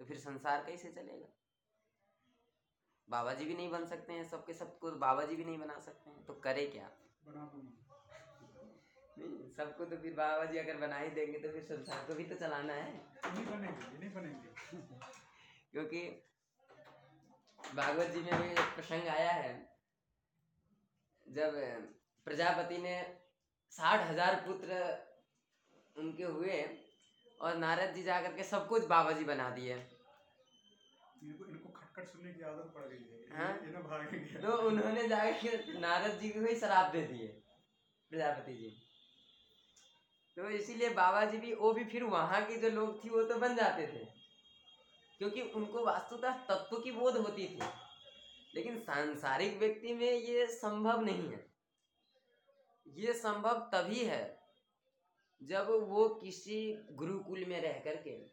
तो 0.00 0.04
फिर 0.04 0.18
संसार 0.18 0.64
कैसे 0.64 0.92
चलेगा? 0.92 1.28
बाबा 3.08 3.32
जी 3.34 3.44
भी 3.44 3.54
नहीं 3.54 3.70
बन 3.70 3.86
सकते 3.86 4.12
हैं, 4.12 4.28
सबके 4.28 4.54
सबको 4.54 4.90
बाबा 4.98 5.24
जी 5.24 5.36
भी 5.36 5.44
नहीं 5.44 5.58
बना 5.58 5.78
सकते 5.80 6.10
हैं 6.10 6.24
तो 6.24 6.34
करे 6.34 6.66
क्या? 6.66 6.90
नहीं 9.18 9.50
सबको 9.56 9.84
तो 9.84 9.96
फिर 9.96 10.12
बाबा 10.14 10.44
जी 10.44 10.58
अगर 10.58 10.76
बना 10.78 10.98
ही 10.98 11.10
देंगे 11.10 11.38
तो 11.38 11.48
फिर 11.52 11.62
संसार 11.64 12.04
को 12.06 12.14
भी 12.14 12.24
तो 12.24 12.34
चलाना 12.36 12.72
है। 12.74 12.92
नहीं 13.26 13.44
बनेंगे 13.46 13.98
नहीं 13.98 14.10
बनेंगे। 14.14 14.48
क्योंकि 15.72 16.00
भागवत 17.58 18.08
जी 18.08 18.20
में 18.20 18.42
भी 18.42 18.48
एक 18.50 18.74
प्रसंग 18.74 19.08
आया 19.10 19.32
है 19.32 19.52
जब 21.26 21.56
प्रजापति 22.26 22.78
ने 22.78 22.94
साठ 23.72 24.06
हज़ार 24.10 24.34
पुत्र 24.46 24.76
उनके 25.96 26.24
हुए 26.24 26.62
और 27.40 27.56
नारद 27.58 27.94
जी 27.94 28.02
जाकर 28.02 28.32
के 28.32 28.44
सब 28.46 28.66
कुछ 28.68 28.86
बाबा 28.88 29.12
जी 29.12 29.24
बना 29.24 29.48
दिए। 29.50 29.74
इनको 29.74 31.44
इनको 31.44 31.68
खटखट 31.70 32.08
सुनने 32.08 32.32
की 32.32 32.42
आदत 32.44 32.72
पड़ 32.74 32.84
गई 32.84 33.04
है। 33.04 33.36
हाँ? 33.36 33.52
ये 33.66 33.82
भागेंगे। 33.82 34.40
तो 34.40 34.56
उन्होंने 34.68 35.06
जाकर 35.08 35.78
नारद 35.80 36.18
जी 36.20 36.28
को 36.30 36.40
ही 36.40 36.54
शराब 36.60 36.92
दे 36.92 37.02
दिए 37.06 37.26
प्रजापति 38.12 38.54
जी। 38.54 38.70
तो 40.38 40.50
इसीलिए 40.50 40.88
बाबा 40.88 41.24
जी 41.24 41.38
भी, 41.38 41.54
वो 41.54 41.72
भी 41.72 41.84
फिर 41.84 42.04
वहाँ 42.04 42.44
के 42.44 42.56
जो 42.56 42.68
लोग 42.68 43.04
थी, 43.04 43.08
वो 43.08 43.22
तो 43.22 43.38
बन 43.38 43.56
जाते 43.56 43.86
थे। 43.86 44.04
क्योंकि 45.18 45.42
उनको 45.42 45.84
वास्तुतः 45.84 46.32
तत्व 46.32 46.76
की 46.76 46.90
बोध 46.90 47.16
होती 47.16 47.48
थी। 47.48 47.60
लेकिन 48.54 48.80
सांसारिक 48.80 49.58
व्यक्ति 49.58 49.94
में 49.94 50.12
ये 50.12 50.46
संभव 50.46 51.00
नहीं 51.00 51.28
है। 51.30 51.52
ये 52.86 53.12
संभव 53.12 53.70
तभी 53.74 54.04
है 54.04 54.40
जब 55.42 55.68
वो 55.70 56.08
किसी 56.08 56.78
गुरुकुल 56.90 57.44
में 57.44 57.60
रह 57.60 57.80
करके 57.80 58.26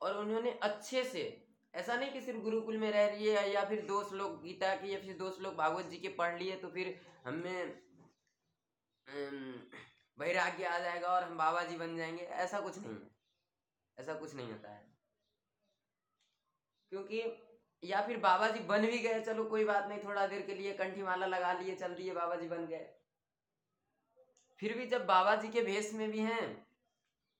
और 0.00 0.16
उन्होंने 0.16 0.50
अच्छे 0.62 1.04
से, 1.04 1.46
ऐसा 1.74 1.96
नहीं 1.96 2.12
कि 2.12 2.20
सिर्फ़ 2.20 2.40
गुरुकुल 2.40 2.76
में 2.76 2.90
रह 2.90 3.06
रही 3.06 3.28
है 3.28 3.52
या 3.52 3.64
फिर 3.64 3.82
दोस्त 3.82 4.12
लोग, 4.12 4.42
गीता 4.42 4.76
की 4.76 4.94
या 4.94 5.00
फिर 5.00 5.16
दोस्त 5.16 5.40
लोग 5.40 5.54
भागवत 5.54 5.84
जी 5.84 5.96
के 5.96 6.08
पढ़ 6.08 6.38
लिए 6.38 6.56
तो 6.56 6.68
फिर 6.68 7.00
हमें 7.24 7.84
वैराग्य 10.18 10.64
आ 10.64 10.78
जाएगा 10.78 11.08
और 11.08 11.24
हम 11.24 11.38
बाबा 11.38 11.64
जी 11.64 11.76
बन 11.76 11.96
जाएँगे। 11.96 12.22
ऐसा 12.22 12.60
कुछ 12.60 12.78
नहीं 12.78 12.94
है। 12.94 13.10
ऐसा 13.98 14.14
कुछ 14.14 14.34
नहीं 14.34 14.52
होता 14.52 14.70
है। 14.70 14.92
क्योंकि 16.92 17.22
या 17.82 18.06
फिर 18.06 18.16
बाबा 18.16 18.48
जी 18.48 18.60
बन 18.60 18.86
भी 18.86 18.98
गए 18.98 19.20
चलो 19.20 19.44
कोई 19.44 19.64
बात 19.64 19.88
नहीं 19.88 20.04
थोड़ा 20.04 20.26
देर 20.26 20.42
के 20.42 20.54
लिए 20.54 20.74
कंठी 20.74 21.02
माला 21.02 21.26
लगा 21.26 21.52
लिए 21.52 21.74
चल 21.74 21.94
दिए 21.94 22.12
बाबा 22.14 22.36
जी 22.36 22.48
बन 22.48 22.66
गए। 22.66 22.94
फिर 24.58 24.76
भी 24.78 24.86
जब 24.86 25.06
बाबा 25.06 25.36
जी 25.36 25.48
के 25.48 25.60
भेष 25.60 25.92
में 25.94 26.10
भी 26.10 26.18
हैं 26.18 26.66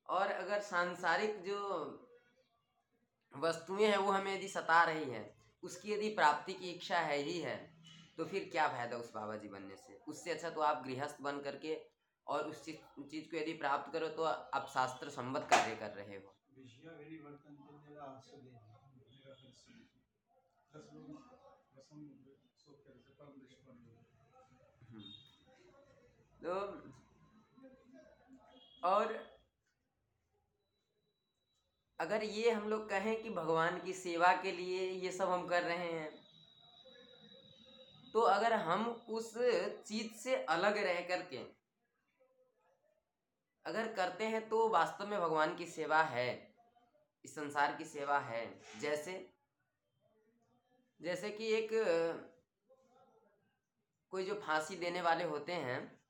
और 0.09 0.31
अगर 0.31 0.61
सांसारिक 0.61 1.43
जो 1.43 1.59
वस्तुएँ 3.35 3.87
हैं 3.87 3.97
वो 3.97 4.11
हमें 4.11 4.35
यदि 4.35 4.49
सता 4.49 4.83
रही 4.85 5.11
है 5.11 5.23
उसकी 5.63 5.93
यदि 5.93 6.09
प्राप्ति 6.09 6.55
की 6.55 6.71
इच्छा 6.71 6.99
है 6.99 7.17
ही 7.17 7.39
है 7.41 7.57
तो 8.17 8.25
फिर 8.25 8.49
क्या 8.53 8.69
फ़ायदा 8.69 8.97
उस 8.97 9.13
बाबा 9.13 9.37
जी 9.37 9.49
बनने 9.49 9.77
से? 9.77 9.95
उससे 10.09 10.31
अच्छा 10.31 10.51
तो 10.51 10.61
आप 10.61 10.85
गृहस्थ 10.87 11.21
बन 11.21 11.41
करके 11.41 11.94
और 12.27 12.49
उस 12.49 12.65
चीज़ 12.65 12.77
चीज़ 13.11 13.31
को 13.31 13.37
यदि 13.37 13.53
प्राप्त 13.53 13.93
करो 13.93 14.09
तो 14.09 14.23
आप 14.23 14.69
शास्त्र 14.75 15.11
संबद्ध 15.11 15.47
कार्य 15.47 15.77
कर 15.77 15.91
रहे 15.91 16.17
हो। 16.17 16.35
बन 17.25 17.37
गए 17.37 17.95
तो 26.43 26.55
और 28.89 29.13
अगर 32.01 32.25
ये 32.25 32.51
हम 32.51 32.69
लोग 32.69 32.89
कहें 32.89 33.23
कि 33.23 33.31
भगवान 33.31 33.81
की 33.85 33.93
सेवा 33.93 34.33
के 34.43 34.53
लिए 34.53 34.81
ये 34.91 35.13
सब 35.13 35.29
हम 35.29 35.47
कर 35.49 35.63
रहे 35.63 35.93
हैं 35.93 36.11
तो 38.13 38.21
अगर 38.21 38.53
हम 38.53 38.87
उस 39.09 39.33
चीज़ 39.87 40.13
से 40.15 40.35
अलग 40.49 40.79
रह 40.79 41.01
करके 41.09 41.39
अगर 43.67 43.93
करते 43.93 44.25
हैं 44.25 44.49
तो 44.49 44.69
वास्तव 44.69 45.07
में 45.07 45.21
भगवान 45.21 45.57
की 45.57 45.67
सेवा 45.67 46.03
है, 46.03 46.57
इस 47.25 47.35
संसार 47.35 47.75
की 47.77 47.85
सेवा 47.85 48.19
है। 48.19 48.61
जैसे 48.81 49.35
जैसे 51.01 51.31
कि 51.31 51.53
एक, 51.53 51.69
कोई 54.11 54.25
जो 54.25 54.35
फांसी 54.35 54.77
देने 54.77 55.01
वाले 55.03 55.25
होते 55.25 55.53
हैं, 55.53 56.01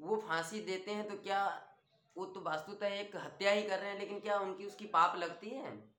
वो 0.00 0.16
फांसी 0.16 0.60
देते 0.60 0.90
हैं 0.90 1.08
तो 1.08 1.16
क्या 1.16 1.70
वो 2.16 2.26
तो 2.26 2.40
वास्तुतः 2.40 2.86
एक 2.86 3.16
हत्या 3.16 3.50
ही 3.50 3.62
कर 3.62 3.78
रहे 3.78 3.90
हैं, 3.90 3.98
लेकिन 3.98 4.20
क्या 4.20 4.38
उनकी 4.38 4.66
उसकी 4.66 4.86
पाप 4.86 5.16
लगती 5.16 5.50
है? 5.50 5.94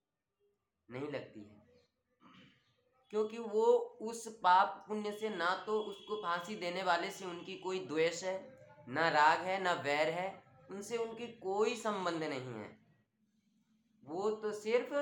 नहीं 0.92 1.08
लगती 1.10 1.40
है। 1.40 1.64
क्योंकि 3.10 3.38
वो 3.38 3.64
उस 4.02 4.28
पाप 4.44 4.86
पुण्य 4.88 5.12
से 5.12 5.30
ना 5.30 5.64
तो 5.66 5.80
उसको 5.80 6.16
फांसी 6.16 6.56
देने 6.56 6.84
वाले 6.84 7.12
से 7.12 7.26
उनकी 7.26 7.58
कोई 7.58 7.80
द्वेष 7.80 8.24
है 8.24 8.55
ना 8.88 9.10
राग 9.10 9.40
है, 9.40 9.62
ना 9.62 9.74
वैर 9.74 10.10
है, 10.10 10.44
उनसे 10.72 10.98
उनकी 10.98 11.28
कोई 11.28 11.76
संबंध 11.76 12.24
नहीं 12.24 12.54
है। 12.54 12.78
वो 14.04 14.32
तो 14.32 14.52
सिर्फ़ 14.52 14.94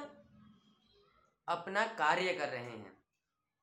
अपना 1.48 1.86
कार्य 1.86 2.34
कर 2.34 2.50
रहे 2.50 2.78
हैं। 2.78 3.04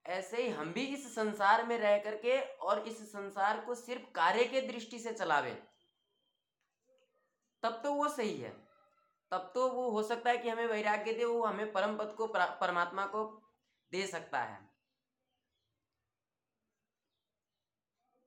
ऐसे 0.06 0.42
ही 0.42 0.48
हम 0.48 0.72
भी 0.72 0.86
इस 0.86 1.14
संसार 1.14 1.66
में 1.66 1.78
रह 1.78 1.98
करके 1.98 2.40
और 2.40 2.88
इस 2.88 3.12
संसार 3.12 3.60
को 3.60 3.74
सिर्फ़ 3.74 4.10
कार्य 4.12 4.44
के 4.44 4.60
दृष्टि 4.60 4.98
से 4.98 5.12
चलावे। 5.12 5.62
तब 7.62 7.80
तो 7.82 7.94
वो 7.94 8.08
सही 8.08 8.40
है। 8.40 8.68
तब 9.30 9.52
तो 9.54 9.68
वो 9.68 9.90
हो 9.90 10.02
सकता 10.02 10.30
है 10.30 10.38
कि 10.38 10.48
हमें 10.48 10.66
वैराग्य 10.66 11.12
दे, 11.12 11.24
वो 11.24 11.46
हमें 11.46 11.72
परम 11.72 11.98
पद 11.98 12.14
को 12.18 12.26
परमात्मा 12.36 13.06
को 13.06 13.42
दे 13.92 14.06
सकता 14.06 14.42
है। 14.42 14.70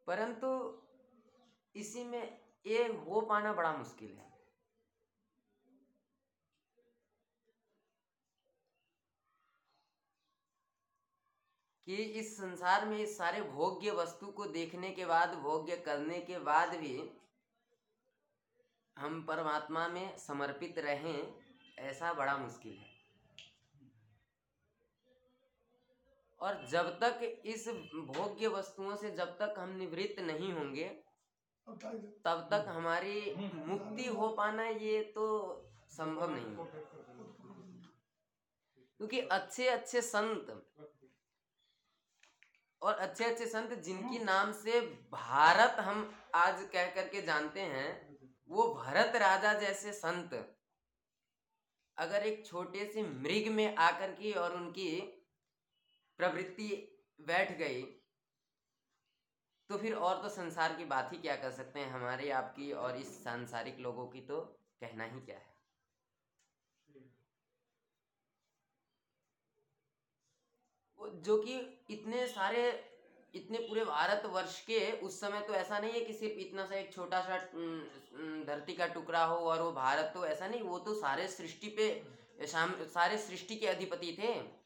परंतु 0.07 0.79
इसी 1.75 2.03
में 2.03 2.41
ये 2.65 2.87
हो 2.87 3.21
पाना 3.21 3.53
बड़ा 3.53 3.77
मुश्किल 3.77 4.17
है। 4.17 4.33
कि 11.85 11.95
इस 11.95 12.37
संसार 12.37 12.85
में 12.85 12.97
इस 12.97 13.17
सारे 13.17 13.41
भोग्य 13.41 13.91
वस्तु 13.91 14.27
को 14.27 14.45
देखने 14.45 14.91
के 14.91 15.05
बाद, 15.05 15.33
भोग्य 15.33 15.77
करने 15.77 16.19
के 16.21 16.39
बाद 16.39 16.69
भी 16.69 17.11
हम 18.97 19.25
परमात्मा 19.25 19.87
में 19.87 20.17
समर्पित 20.17 20.77
रहें, 20.77 21.33
ऐसा 21.79 22.13
बड़ा 22.13 22.37
मुश्किल 22.37 22.77
है। 22.77 22.93
और 26.39 26.67
जब 26.67 26.99
तक 26.99 27.41
इस 27.45 27.67
भोग्य 27.95 28.47
वस्तुओं 28.47 28.95
से 28.95 29.11
जब 29.11 29.37
तक 29.37 29.55
हम 29.57 29.69
निवृत्त 29.69 30.19
नहीं 30.19 30.53
होंगे 30.53 31.02
तब 31.67 32.47
तक 32.51 32.65
हमारी 32.67 33.33
मुक्ति 33.65 34.05
हो 34.07 34.27
पाना 34.29 34.63
ये 34.67 35.01
तो 35.15 35.25
संभव 35.91 36.29
नहीं 36.29 36.55
है। 36.57 36.65
क्योंकि 38.99 39.19
अच्छे 39.31 39.67
अच्छे 39.67 40.01
संत 40.01 40.51
और 42.81 42.93
अच्छे 42.93 43.25
अच्छे 43.25 43.45
संत 43.45 43.73
जिनकी 43.83 44.19
नाम 44.19 44.51
से 44.53 44.79
भारत 45.11 45.79
हम 45.79 46.09
आज 46.35 46.67
कह 46.73 46.89
करके 46.95 47.21
जानते 47.21 47.61
हैं 47.73 47.91
वो 48.49 48.67
भरत 48.73 49.15
राजा 49.15 49.53
जैसे 49.59 49.93
संत 49.93 50.33
अगर 51.97 52.25
एक 52.25 52.45
छोटे 52.45 52.85
से 52.93 53.03
मृग 53.03 53.47
में 53.53 53.75
आकर 53.75 54.11
की 54.11 54.31
और 54.33 54.55
उनकी 54.55 54.89
प्रवृत्ति 56.19 56.69
बैठ 57.19 57.57
गई 57.57 57.81
तो 59.69 59.77
फिर 59.77 59.93
और 59.95 60.21
तो 60.23 60.29
संसार 60.29 60.75
की 60.75 60.85
बात 60.85 61.11
ही 61.13 61.17
क्या 61.17 61.35
कर 61.35 61.51
सकते 61.51 61.79
हैं? 61.79 61.89
हमारे, 61.91 62.29
आपकी 62.31 62.71
और 62.73 62.97
इस 62.97 63.23
सांसारिक 63.23 63.79
लोगों 63.79 64.07
की 64.07 64.21
तो 64.21 64.39
कहना 64.81 65.03
ही 65.05 65.19
क्या 65.21 65.35
है? 65.37 65.51
जो 70.99 71.37
कि 71.37 71.55
इतने 71.89 72.25
सारे, 72.27 72.61
इतने 73.33 73.57
पूरे 73.59 73.83
भारत 73.85 74.25
वर्ष 74.25 74.59
के 74.65 74.79
उस 75.01 75.19
समय 75.19 75.41
तो 75.47 75.53
ऐसा 75.53 75.79
नहीं 75.79 75.91
है 75.91 75.99
कि 76.05 76.13
सिर्फ़ 76.13 76.39
इतना 76.39 76.65
सा 76.65 76.75
एक 76.75 76.93
छोटा 76.93 77.21
सा 77.21 77.37
धरती 78.47 78.73
का 78.73 78.87
टुकड़ा 78.87 79.23
हो 79.25 79.35
और 79.35 79.61
वो 79.61 79.71
भारत 79.71 80.11
तो 80.13 80.25
ऐसा 80.25 80.47
नहीं, 80.47 80.61
वो 80.61 80.79
तो 80.79 80.93
सारे 80.95 81.27
सृष्टि 81.27 81.67
पे 81.77 81.87
सारे 82.47 83.17
सृष्टि 83.17 83.55
के 83.55 83.67
अधिपति 83.67 84.15
थे। 84.19 84.62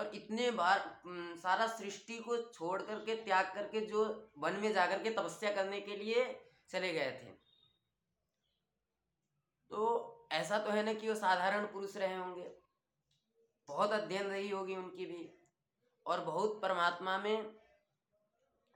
और 0.00 0.14
इतने 0.14 0.50
बार 0.50 1.02
सारा 1.38 1.66
सृष्टि 1.66 2.18
को 2.18 2.36
छोड़ 2.42 2.82
करके, 2.82 3.14
त्याग 3.14 3.52
करके, 3.54 3.80
जो 3.80 4.32
वन 4.38 4.52
में 4.52 4.72
जाकर 4.72 5.02
के 5.02 5.10
तपस्या 5.10 5.54
करने 5.54 5.80
के 5.80 5.96
लिए 5.96 6.24
चले 6.70 6.92
गए 6.92 7.10
थे। 7.12 7.32
तो 9.70 10.28
ऐसा 10.32 10.58
तो 10.58 10.70
है 10.70 10.82
ना 10.82 10.92
कि 10.94 11.08
वो 11.08 11.14
साधारण 11.14 11.66
पुरुष 11.66 11.96
रहे 11.96 12.16
होंगे। 12.16 12.50
बहुत 13.68 13.90
अध्ययन 13.90 14.26
रही 14.26 14.48
होगी 14.50 14.76
उनकी 14.76 15.06
भी। 15.06 15.36
और 16.06 16.24
बहुत 16.24 16.60
परमात्मा 16.62 17.18
में 17.18 17.56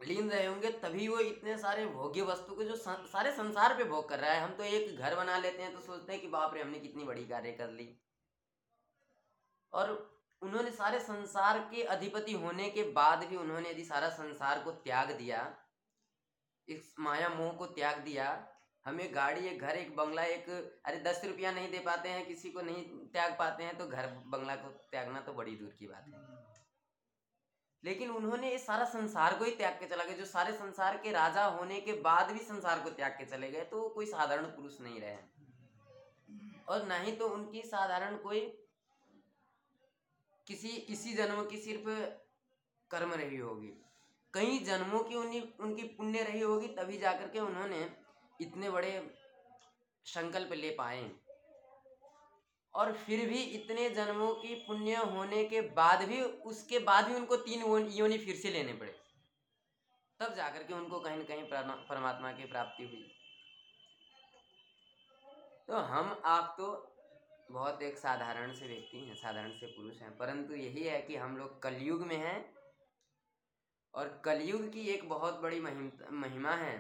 लीन 0.01 0.31
रहे 0.31 0.47
होंगे, 0.47 0.71
तभी 0.73 1.09
वो 1.09 1.19
इतने 1.19 1.59
सारे 1.59 1.87
भोग्य 1.87 2.23
वस्तु 2.23 2.55
के 2.55 2.65
जो 2.65 2.77
सारे 2.77 3.33
संसार 3.33 3.77
पे 3.79 3.85
भोग 3.85 4.09
कर 4.09 4.19
रहा 4.19 4.33
है। 4.33 4.41
हम 4.41 4.55
तो 4.55 4.65
एक 4.65 4.97
घर 4.97 5.15
बना 5.17 5.39
लेते 5.39 5.63
हैं 5.63 5.73
तो 5.73 5.81
सोचते 5.81 6.13
हैं 6.13 6.21
कि 6.21 6.29
बाप 6.29 6.55
रे, 6.55 6.63
हमने 6.63 6.81
कितनी 6.81 7.05
बड़ी 7.05 7.27
कार्य 7.27 7.53
कर 7.53 7.71
ली। 7.71 7.89
और 9.73 10.14
उन्होंने 10.45 10.71
सारे 10.71 11.01
संसार 11.01 11.59
के 11.71 11.83
अधिपति 11.91 12.33
होने 12.39 12.71
के 12.71 12.83
बाद 12.93 13.25
भी 13.25 13.37
उन्होंने 13.37 13.71
यदि 13.71 13.85
सारा 13.85 14.09
संसार 14.13 14.63
को 14.63 14.71
त्याग 14.71 15.11
दिया, 15.13 15.45
इस 16.69 16.95
माया 17.01 17.29
मोह 17.29 17.53
को 17.53 17.67
त्याग 17.69 17.99
दिया, 18.01 18.27
हमें 18.87 19.15
गाड़ी, 19.15 19.47
एक 19.47 19.61
घर, 19.61 19.77
एक 19.77 19.95
बंगला, 19.97 20.23
एक, 20.25 20.49
अरे 20.87 20.97
दस 21.03 21.21
रुपया 21.25 21.53
नहीं 21.53 21.71
दे 21.71 21.79
पाते 21.79 22.09
हैं, 22.09 22.27
किसी 22.27 22.51
को 22.51 22.63
नहीं 22.63 22.83
त्याग 23.13 23.37
पाते 23.39 23.65
हैं 23.65 23.77
तो 23.79 23.87
घर 23.89 24.07
बंगला 24.27 24.57
को 24.57 24.69
त्यागना 24.91 25.21
तो 25.21 25.33
बड़ी 25.33 25.57
दूर 25.57 25.75
की 25.79 25.87
बात 25.87 26.09
है। 26.09 26.23
लेकिन 27.83 28.11
उन्होंने 28.11 28.51
इस 28.51 28.67
सारा 28.67 28.85
संसार 28.85 29.35
को 29.39 29.45
ही 29.45 29.51
त्याग 29.51 29.73
के 29.73 29.87
चला 29.87 30.05
गया, 30.05 30.17
जो 30.17 30.25
सारे 30.25 30.53
संसार 30.53 30.97
के 30.97 31.13
राजा 31.13 31.45
होने 31.47 31.81
के 31.81 31.93
बाद 32.01 32.31
भी 32.31 32.39
संसार 32.41 32.81
को 32.81 32.91
त्याग 32.91 33.13
के 33.13 33.25
चले 33.27 33.51
गए 33.51 33.65
तो 33.65 33.89
कोई 33.89 34.07
साधारण 34.07 34.45
पुरुष 34.51 34.81
नहीं 34.81 35.01
रहे। 35.01 35.17
और 36.69 36.87
ना 36.87 36.99
ही 36.99 37.13
तो 37.13 37.29
उनकी 37.29 37.63
साधारण 37.63 38.17
कोई 38.19 38.41
किसी, 40.47 40.69
इसी 40.69 41.13
जन्म 41.13 41.47
की 41.47 41.59
सिर्फ़ 41.59 41.89
कर्म 42.91 43.13
रही 43.13 43.37
होगी। 43.37 43.73
कई 44.35 44.59
जन्मों 44.59 45.05
की 45.05 45.15
उन्हीं, 45.15 45.53
उनकी 45.61 45.83
पुण्य 45.83 46.23
रही 46.23 46.41
होगी, 46.41 46.67
तभी 46.67 46.99
जाकर 46.99 47.29
के 47.29 47.39
उन्होंने 47.39 47.97
इतने 48.41 48.71
बड़े 48.71 49.15
संकल्प 50.05 50.53
ले 50.53 50.71
पाए। 50.71 51.11
और 52.75 52.93
फिर 52.93 53.29
भी 53.29 53.43
इतने 53.43 53.91
जन्मों 53.91 54.35
की 54.35 54.55
पुण्य 54.55 54.95
होने 54.95 55.45
के 55.45 55.61
बाद 55.61 56.03
भी, 56.03 56.23
उसके 56.23 56.79
बाद 56.79 57.09
भी 57.09 57.15
उनको 57.15 57.37
तीन 57.37 57.89
योनि 57.91 58.19
फिर 58.19 58.37
से 58.37 58.51
लेने 58.51 58.73
पड़े। 58.73 59.01
तब 60.21 60.35
जाकर 60.35 60.63
के 60.63 60.75
उनको 60.75 61.01
कहीं 61.01 61.17
ना 61.17 61.25
कहीं 61.25 61.45
परमात्मा 61.89 62.33
की 62.33 62.45
प्राप्ति 62.45 62.85
हुई। 62.85 63.11
तो 65.69 65.77
हम 65.77 66.23
आप 66.25 66.55
तो 66.59 66.94
बहुत 67.51 67.83
एक 67.83 67.99
साधारण 67.99 68.53
से 68.55 68.67
व्यक्ति 68.67 68.99
हैं, 68.99 69.15
साधारण 69.15 69.51
से 69.51 69.67
पुरुष 69.67 70.01
हैं। 70.03 70.17
परंतु 70.19 70.55
यही 70.55 70.83
है 70.83 71.01
कि 71.03 71.17
हम 71.17 71.37
लोग 71.37 71.63
कलयुग 71.63 72.03
में 72.03 72.17
हैं 72.17 72.55
और 73.95 74.09
कलयुग 74.25 74.73
की 74.73 74.87
एक 74.89 75.09
बहुत 75.09 75.41
बड़ी 75.41 75.61
महिम 75.61 76.47
है 76.47 76.77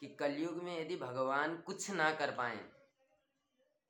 कि 0.00 0.08
कलयुग 0.20 0.62
में 0.62 0.80
यदि 0.80 0.96
भगवान 0.96 1.56
कुछ 1.56 1.90
ना 1.90 2.10
कर 2.14 2.30
पाए 2.30 2.58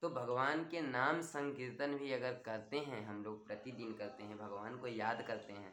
तो 0.03 0.09
भगवान 0.11 0.65
के 0.65 0.81
नाम 0.81 1.21
संकीर्तन 1.23 1.95
भी 1.95 2.13
अगर 2.13 2.35
करते 2.45 2.79
हैं, 2.79 3.05
हम 3.07 3.23
लोग 3.25 3.47
प्रतिदिन 3.47 3.93
करते 3.95 4.23
हैं, 4.23 4.39
भगवान 4.39 4.79
को 4.79 4.87
याद 4.87 5.25
करते 5.27 5.53
हैं, 5.53 5.73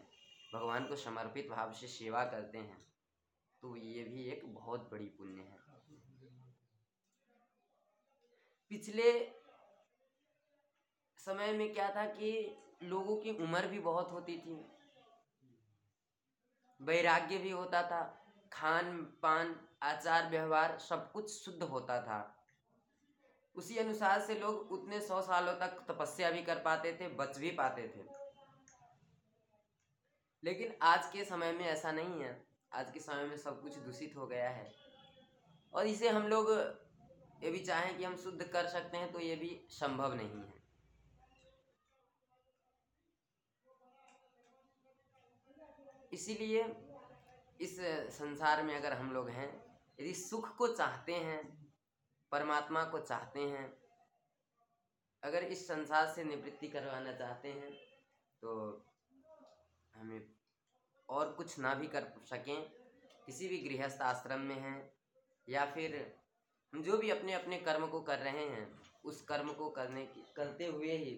भगवान 0.53 0.85
को 0.85 0.95
समर्पित 0.95 1.49
भाव 1.49 1.71
से 1.73 1.87
सेवा 1.87 2.23
करते 2.25 2.57
हैं 2.57 2.77
तो 3.63 3.75
ये 3.75 4.03
भी 4.03 4.23
एक 4.23 4.45
बहुत 4.55 4.89
बड़ी 4.91 5.05
पुण्य 5.17 5.41
है। 5.41 5.57
पिछले 8.71 9.11
समय 11.27 11.53
में 11.53 11.73
क्या 11.73 11.95
था 11.95 12.05
कि 12.05 12.57
लोगों 12.83 13.17
की 13.17 13.31
उम्र 13.31 13.67
भी 13.67 13.79
बहुत 13.79 14.11
होती 14.11 14.37
थी। 14.37 14.71
वैराग्य 16.81 17.37
भी 17.37 17.49
होता 17.49 17.83
था, 17.83 18.33
खान 18.53 19.01
पान, 19.01 19.67
आचार 19.83 20.29
व्यवहार 20.29 20.79
सब 20.79 21.11
कुछ 21.11 21.31
शुद्ध 21.31 21.63
होता 21.63 22.01
था। 22.01 22.45
उसी 23.55 23.77
अनुसार 23.77 24.21
से 24.21 24.35
लोग 24.35 24.71
उतने 24.71 25.01
सौ 25.01 25.21
सालों 25.21 25.53
तक 25.53 25.85
तपस्या 25.87 26.31
भी 26.31 26.43
कर 26.43 26.59
पाते 26.59 26.97
थे, 27.01 27.07
बच 27.07 27.37
भी 27.37 27.51
पाते 27.51 27.87
थे। 27.87 28.03
लेकिन 30.43 30.75
आज 30.81 31.11
के 31.11 31.25
समय 31.25 31.51
में 31.51 31.65
ऐसा 31.65 31.91
नहीं 31.91 32.21
है। 32.21 32.47
आज 32.73 32.91
के 32.91 32.99
समय 32.99 33.23
में 33.23 33.37
सब 33.37 33.61
कुछ 33.61 33.75
दूषित 33.75 34.15
हो 34.15 34.27
गया 34.27 34.49
है। 34.49 34.75
और 35.73 35.87
इसे 35.87 36.09
हम 36.09 36.27
लोग 36.27 36.51
ये 37.43 37.51
भी 37.51 37.59
चाहें 37.59 37.97
कि 37.97 38.03
हम 38.03 38.17
शुद्ध 38.17 38.43
कर 38.43 38.67
सकते 38.67 38.97
हैं 38.97 39.11
तो 39.11 39.19
ये 39.19 39.35
भी 39.35 39.67
संभव 39.69 40.13
नहीं 40.13 40.39
है। 40.43 40.56
इसीलिए 46.11 46.63
इस 47.59 47.79
संसार 48.17 48.63
में 48.63 48.75
अगर 48.75 48.93
हम 48.93 49.11
लोग 49.11 49.29
हैं, 49.29 49.49
यदि 49.99 50.13
सुख 50.13 50.55
को 50.57 50.67
चाहते 50.67 51.13
हैं, 51.13 51.41
परमात्मा 52.31 52.83
को 52.83 52.99
चाहते 52.99 53.39
हैं, 53.41 53.65
अगर 55.23 55.43
इस 55.43 55.67
संसार 55.67 56.07
से 56.07 56.23
निवृत्ति 56.23 56.67
करवाना 56.67 57.13
चाहते 57.13 57.47
हैं 57.49 57.71
तो 58.43 58.51
हमें 59.93 60.21
और 61.09 61.31
कुछ 61.33 61.57
ना 61.59 61.73
भी 61.73 61.87
कर 61.87 62.11
सकें, 62.25 62.69
किसी 63.25 63.47
भी 63.47 63.57
गृहस्थ 63.59 64.01
आश्रम 64.01 64.41
में 64.41 64.55
हैं, 64.55 64.91
या 65.47 65.65
फिर 65.65 65.95
हम 66.73 66.81
जो 66.83 66.97
भी 66.97 67.09
अपने 67.09 67.33
अपने 67.33 67.57
कर्म 67.59 67.87
को 67.87 68.01
कर 68.01 68.19
रहे 68.19 68.45
हैं, 68.45 68.67
उस 69.03 69.21
कर्म 69.21 69.51
को 69.53 69.69
करने 69.69 70.05
की, 70.05 70.25
करते 70.35 70.65
हुए 70.65 70.97
ही 70.97 71.15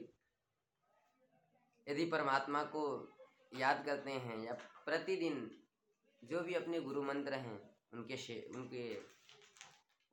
यदि 1.88 2.06
परमात्मा 2.06 2.64
को 2.66 2.84
याद 3.52 3.84
करते 3.86 4.12
हैं, 4.12 4.38
या 4.40 4.54
प्रतिदिन 4.90 5.36
जो 6.24 6.40
भी 6.42 6.54
अपने 6.54 6.80
गुरु 6.82 7.02
मंत्र 7.04 7.34
हैं, 7.34 7.58
उनके 7.94 8.16
उनके 8.50 8.84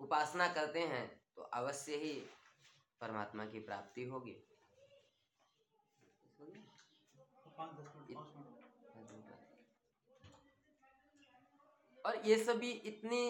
उपासना 0.01 0.49
करते 0.55 0.81
हैं 0.81 1.05
तो 1.37 1.43
अवश्य 1.43 1.97
ही 1.97 2.13
परमात्मा 3.01 3.47
की 3.47 3.61
प्राप्ति 3.61 4.05
होगी। 4.05 4.37
और 12.05 12.27
ये 12.27 12.37
सभी 12.45 12.71
इतनी 12.71 13.25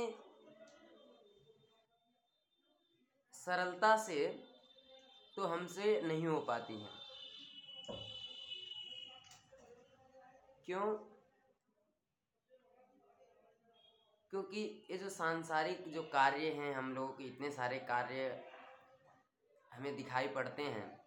सरलता 3.34 3.96
से 3.96 4.26
तो 5.36 5.46
हमसे 5.46 6.00
नहीं 6.02 6.26
हो 6.26 6.40
पाती 6.40 6.80
हैं। 6.80 6.94
क्यों? 10.66 11.15
क्योंकि 14.36 14.86
ये 14.90 14.96
जो 14.98 15.08
सांसारिक 15.08 15.84
जो 15.88 16.02
कार्य 16.02 16.48
हैं 16.52 16.74
हम 16.74 16.92
लोगों 16.94 17.08
के, 17.08 17.24
इतने 17.24 17.50
सारे 17.50 17.78
कार्य 17.78 18.42
हमें 19.72 19.96
दिखाई 19.96 20.28
पड़ते 20.28 20.62
हैं 20.62 21.00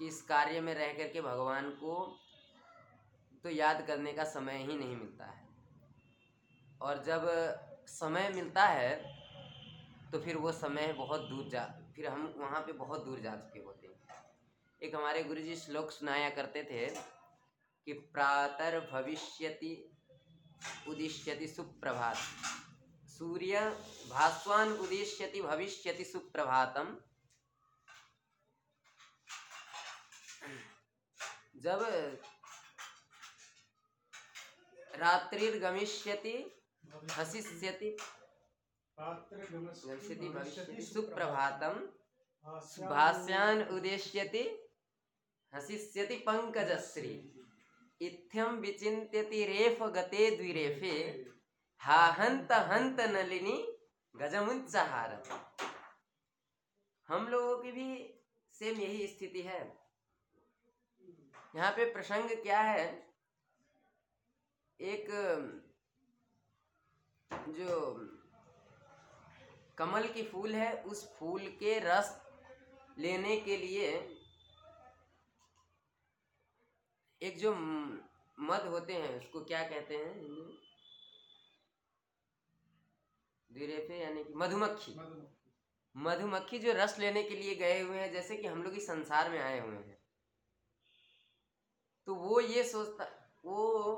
कि 0.00 0.06
इस 0.08 0.20
कार्य 0.22 0.60
में 0.60 0.72
रह 0.74 0.92
करके 0.92 1.20
भगवान 1.20 1.68
को 1.70 1.96
तो 3.44 3.50
याद 3.50 3.86
करने 3.86 4.12
का 4.12 4.24
समय 4.24 4.56
ही 4.58 4.76
नहीं 4.78 4.96
मिलता 4.96 5.24
है। 5.24 5.48
और 6.82 7.02
जब 7.04 7.28
समय 7.88 8.28
मिलता 8.34 8.64
है 8.64 8.96
तो 10.12 10.20
फिर 10.20 10.36
वो 10.36 10.52
समय 10.52 10.92
बहुत 10.92 11.28
दूर 11.28 11.48
जा, 11.48 11.64
फिर 11.96 12.06
हम 12.06 12.34
वहाँ 12.38 12.60
पे 12.60 12.72
बहुत 12.72 13.04
दूर 13.04 13.20
जा 13.20 13.36
चुके 13.36 13.60
होते 13.60 13.86
हैं। 13.86 13.94
एक 14.82 14.94
हमारे 14.94 15.24
गुरुजी 15.24 15.56
श्लोक 15.56 15.90
सुनाया 15.90 16.30
करते 16.30 16.64
थे 16.64 16.86
कि 17.86 17.92
प्रातर 17.92 18.80
भविष्यति 18.92 19.89
उदिष्यति 20.90 21.48
सुप्रभात। 21.48 22.16
सूर्य 23.08 23.60
भास्वान 24.10 24.72
उदिष्यति 24.72 25.40
भविष्यति 25.42 26.04
सुप्रभातम। 26.04 26.96
जब 31.56 31.80
रात्रिर्गमिष्यति 34.96 36.36
हसिष्यति, 37.18 37.96
गमिष्यति 38.98 40.28
भविष्यति 40.28 40.82
सुप्रभातम। 40.82 41.74
भास्यान 42.86 43.62
उदेश्यति 43.68 44.42
हसिष्यति 45.52 46.16
पंकजश्री 46.26 47.14
इत्थम 48.00 48.56
विचिन्त्यति 48.56 49.44
रेफ 49.44 49.82
गते 49.94 50.30
द्विरेफे 50.36 50.96
हा 51.80 52.04
हंत 52.12 52.52
हंत 52.68 53.00
नलिनी 53.10 53.56
गजमुच्चहार 54.14 55.12
हम 57.08 57.28
लोगों 57.28 57.56
की 57.62 57.72
भी 57.72 57.88
सेम 58.54 58.80
यही 58.80 59.06
स्थिति 59.06 59.42
है। 59.42 59.60
यहाँ 61.56 61.70
पे 61.70 61.84
प्रसंग 61.92 62.30
क्या 62.42 62.60
है? 62.60 62.86
एक 64.80 65.06
जो 67.48 67.76
कमल 69.78 70.06
की 70.08 70.22
फूल 70.22 70.54
है 70.54 70.72
उस 70.82 71.04
फूल 71.18 71.46
के 71.60 71.78
रस 71.78 72.16
लेने 72.98 73.36
के 73.40 73.56
लिए 73.56 73.90
एक 77.22 77.38
जो 77.38 77.54
म- 77.54 78.00
मध 78.40 78.60
होते 78.60 78.92
हैं 78.92 79.20
उसको 79.20 79.44
क्या 79.44 79.68
कहते 79.68 79.96
हैं 79.96 80.14
हिंदी 80.14 80.42
में? 80.42 80.58
द्विरेफे 83.52 83.98
यानी 83.98 84.24
कि 84.24 84.34
मधुमक्खी। 84.34 84.94
मधुमक्खी। 85.96 86.58
जो 86.58 86.72
रस 86.72 86.98
लेने 86.98 87.22
के 87.22 87.36
लिए 87.36 87.54
गए 87.54 87.80
हुए 87.80 87.98
हैं 87.98 88.12
जैसे 88.12 88.36
कि 88.36 88.46
हम 88.46 88.62
लोग 88.62 88.74
इस 88.74 88.86
संसार 88.86 89.30
में 89.30 89.38
आए 89.38 89.60
हुए 89.60 89.76
हैं। 89.76 89.98
तो 92.06 92.14
वो 92.14 92.40
ये 92.40 92.64
सोचता 92.64 93.04
वो 93.44 93.94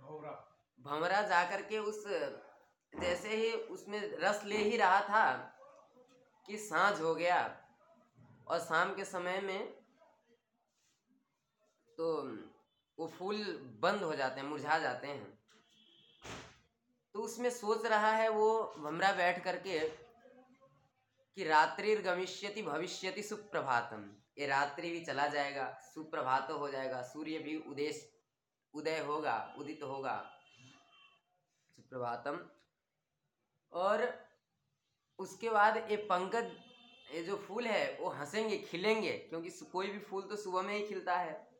भौरा 0.00 0.58
भंवरा 0.80 1.22
जाकर 1.22 1.62
के 1.62 1.78
उस 1.78 2.06
जैसे 3.00 3.28
ही 3.28 3.52
उसमें 3.52 4.00
रस 4.00 4.44
ले 4.44 4.56
ही 4.56 4.76
रहा 4.76 5.00
था 5.00 5.36
कि 6.46 6.58
साँझ 6.58 7.00
हो 7.00 7.14
गया 7.14 7.68
और 8.48 8.58
शाम 8.58 8.94
के 8.94 9.04
समय 9.04 9.40
में 9.40 9.86
तो 11.98 12.36
वो 12.98 13.06
फूल 13.08 13.42
बंद 13.80 14.02
हो 14.02 14.14
जाते 14.16 14.40
हैं, 14.40 14.48
मुरझा 14.48 14.78
जाते 14.78 15.06
हैं। 15.06 15.38
तो 17.14 17.22
उसमें 17.22 17.50
सोच 17.50 17.86
रहा 17.86 18.10
है 18.12 18.28
वो 18.28 18.74
भमरा 18.78 19.12
बैठ 19.12 19.42
करके 19.44 19.78
कि 19.88 21.44
रात्रि 21.44 21.96
गमिष्यति 21.96 22.62
भविष्यति 22.62 23.22
सुप्रभातम। 23.22 24.10
ये 24.38 24.46
रात्रि 24.46 24.90
भी 24.90 25.04
चला 25.04 25.26
जाएगा, 25.26 25.80
सुप्रभात 25.84 26.50
हो 26.50 26.68
जाएगा, 26.68 27.02
सूर्य 27.02 27.38
भी 27.38 27.56
उदय 27.56 28.08
उदय 28.74 28.98
होगा, 28.98 29.54
उदित 29.58 29.82
होगा। 29.82 30.16
सुप्रभातम। 31.76 32.38
और 33.72 34.26
उसके 35.18 35.50
बाद 35.50 35.76
ये 35.90 35.96
पंकज, 35.96 36.50
ये 37.14 37.22
जो 37.22 37.36
फूल 37.36 37.66
है, 37.66 37.98
वो 38.00 38.08
हंसेंगे, 38.08 38.58
खिलेंगे, 38.58 39.12
क्योंकि 39.12 39.50
कोई 39.50 39.90
भी 39.90 39.98
फूल 39.98 40.22
तो 40.22 40.36
सुबह 40.36 40.62
में 40.62 40.74
ही 40.74 40.86
खिलता 40.86 41.16
है। 41.16 41.55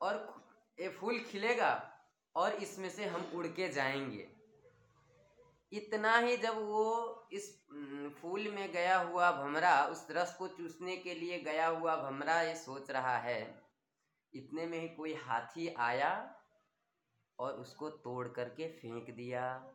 और 0.00 0.14
ये 0.78 0.88
फूल 0.90 1.18
खिलेगा 1.20 1.72
और 2.34 2.52
इसमें 2.52 2.88
से 2.90 3.04
हम 3.04 3.30
उड़ 3.34 3.46
के 3.46 3.68
जाएँगे। 3.68 4.28
इतना 5.72 6.16
ही 6.16 6.36
जब 6.36 6.58
वो 6.58 7.28
इस 7.32 7.48
फूल 8.20 8.48
में 8.48 8.72
गया 8.72 8.98
हुआ 8.98 9.30
भमरा 9.32 9.84
उस 9.86 10.06
रस 10.10 10.34
को 10.38 10.48
चूसने 10.48 10.96
के 10.96 11.14
लिए 11.14 11.38
गया 11.40 11.66
हुआ 11.68 11.96
भमरा 11.96 12.40
ये 12.42 12.54
सोच 12.56 12.90
रहा 12.90 13.16
है, 13.18 13.40
इतने 14.32 14.66
में 14.66 14.78
ही 14.80 14.88
कोई 14.88 15.14
हाथी 15.14 15.68
आया 15.68 16.12
और 17.38 17.52
उसको 17.52 17.88
तोड़ 17.90 18.28
करके 18.28 18.68
फेंक 18.72 19.10
दिया। 19.10 19.72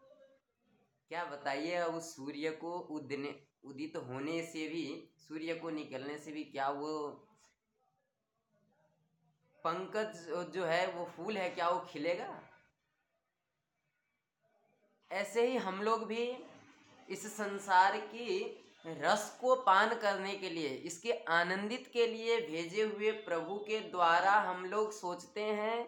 क्या 1.11 1.23
बताइए 1.25 1.81
उस 1.83 2.15
सूर्य 2.15 2.51
को 2.51 2.71
उदने, 2.89 3.35
उदित 3.63 3.97
होने 3.97 4.41
से 4.45 4.67
भी, 4.67 4.85
सूर्य 5.17 5.55
को 5.55 5.69
निकलने 5.69 6.17
से 6.17 6.31
भी 6.31 6.43
क्या 6.43 6.69
वो 6.69 6.91
पंकज 9.63 10.51
जो 10.53 10.65
है, 10.65 10.85
वो 10.87 11.05
फूल 11.07 11.37
है, 11.37 11.49
क्या 11.49 11.69
वो 11.69 11.79
खिलेगा? 11.89 12.39
ऐसे 15.11 15.45
ही 15.47 15.57
हम 15.57 15.81
लोग 15.81 16.05
भी 16.07 16.25
इस 17.09 17.25
संसार 17.27 17.97
की 17.97 18.57
रस 18.85 19.37
को 19.41 19.55
पान 19.55 19.93
करने 19.95 20.35
के 20.35 20.49
लिए, 20.49 20.67
इसके 20.67 21.11
आनंदित 21.29 21.89
के 21.93 22.05
लिए 22.07 22.39
भेजे 22.41 22.83
हुए 22.83 23.11
प्रभु 23.21 23.57
के 23.57 23.79
द्वारा 23.89 24.31
हम 24.41 24.65
लोग 24.65 24.91
सोचते 24.91 25.41
हैं 25.41 25.83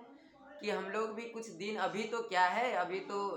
कि 0.59 0.69
हम 0.69 0.89
लोग 0.89 1.13
भी 1.13 1.29
कुछ 1.29 1.47
दिन, 1.47 1.77
अभी 1.77 2.03
तो 2.03 2.21
क्या 2.21 2.45
है? 2.47 2.71
अभी 2.73 2.99
तो 2.99 3.29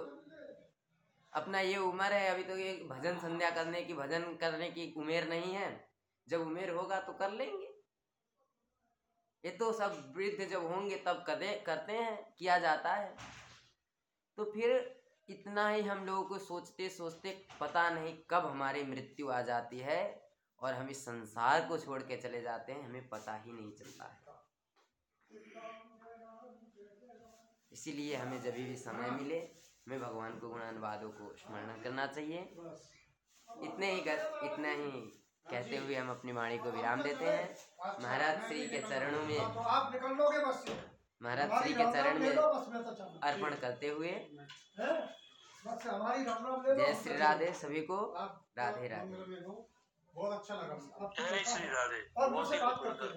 अपना 1.33 1.61
ये 1.61 1.77
उम्र 1.77 2.13
है, 2.13 2.29
अभी 2.29 2.43
तो 2.43 2.57
ये 2.57 2.73
भजन 2.91 3.19
संध्या 3.19 3.51
करने 3.51 3.83
की, 3.83 3.95
भजन 3.95 4.23
करने 4.35 4.71
की 4.71 4.93
उम्र 4.97 5.25
नहीं 5.29 5.55
है। 5.55 5.69
जब 6.27 6.41
उम्र 6.41 6.71
होगा 6.71 7.01
तो 7.01 7.13
कर 7.13 7.31
लेंगे। 7.31 7.76
ये 9.47 9.51
तो 9.53 9.73
सब 9.73 10.13
वृद्ध 10.17 10.45
जब 10.45 10.65
होंगे 10.67 10.97
तब 10.97 11.25
कदे 11.29 11.53
करते 11.67 11.93
हैं 11.93 12.35
किया 12.39 12.59
जाता 12.59 12.93
है। 12.95 13.17
तो 14.39 14.45
फिर 14.45 14.71
इतना 15.29 15.69
ही 15.69 15.83
हम 15.83 16.05
लोगों 16.07 16.23
को 16.25 16.39
सोचते 16.39 16.89
सोचते 16.89 17.35
पता 17.61 17.89
नहीं 17.91 18.15
कब 18.31 18.47
हमारी 18.47 18.83
मृत्यु 18.85 19.29
आ 19.31 19.41
जाती 19.43 19.79
है 19.81 20.01
और 20.61 20.75
हम 20.75 20.89
इस 20.89 21.05
संसार 21.05 21.67
को 21.69 21.79
छोड़ 21.79 22.01
के 22.03 22.17
चले 22.17 22.41
जाते 22.43 22.73
हैं 22.73 22.85
हमें 22.85 23.09
पता 23.09 23.37
ही 23.37 23.53
नहीं 23.53 23.73
चलता 23.73 24.05
है। 24.05 24.19
इसीलिए 27.73 28.17
हमें 28.17 28.43
जब 28.43 28.55
भी 28.55 28.77
समय 28.77 29.11
मिले 29.11 29.39
हमें 29.39 30.01
भगवान 30.01 30.39
को 30.39 30.49
गुणानुवादों 30.49 31.11
को 31.11 31.35
स्मरण 31.37 31.83
करना 31.83 32.07
चाहिए। 32.07 32.41
इतने 33.49 33.91
ही 33.93 34.01
कर, 34.01 34.41
इतना 34.45 34.71
ही 34.71 34.91
कहते 35.51 35.77
हुए 35.77 35.95
हम 35.95 36.11
अपनी 36.11 36.33
वाणी 36.33 36.59
को 36.59 36.71
विराम 36.71 37.03
देते 37.03 37.25
हैं। 37.27 37.45
महाराज 38.03 38.37
श्री 38.47 38.67
के 38.69 38.81
चरणों 38.83 39.23
में 39.25 39.39
तो 39.39 39.61
महाराज 41.21 41.51
श्री 41.53 41.75
के 41.75 41.85
चरण 41.93 42.19
में 42.21 42.35
तो। 42.37 42.43
अर्पण 43.25 43.55
करते 43.61 43.89
हुए? 43.91 44.11
बस 45.67 45.83
से 45.83 45.89
हमारी 45.89 46.25
राम 46.25 46.47
राम 46.47 46.63
ले 46.63 46.73
लो। 46.73 46.79
जय 46.79 46.95
श्री 47.03 47.17
राधे 47.19 47.53
सभी 47.61 47.81
को 47.83 47.97
राधे 48.59 48.89
राधे। 48.89 49.17
बहुत 50.15 50.33
अच्छा 50.33 50.55
लगा 50.55 50.75
जय 51.21 51.45
श्री 51.45 51.69
राधे 51.69 52.01
और 52.19 52.31
मुझसे 52.33 52.59
बात 52.59 52.81
करते 52.83 53.05
हैं। 53.07 53.17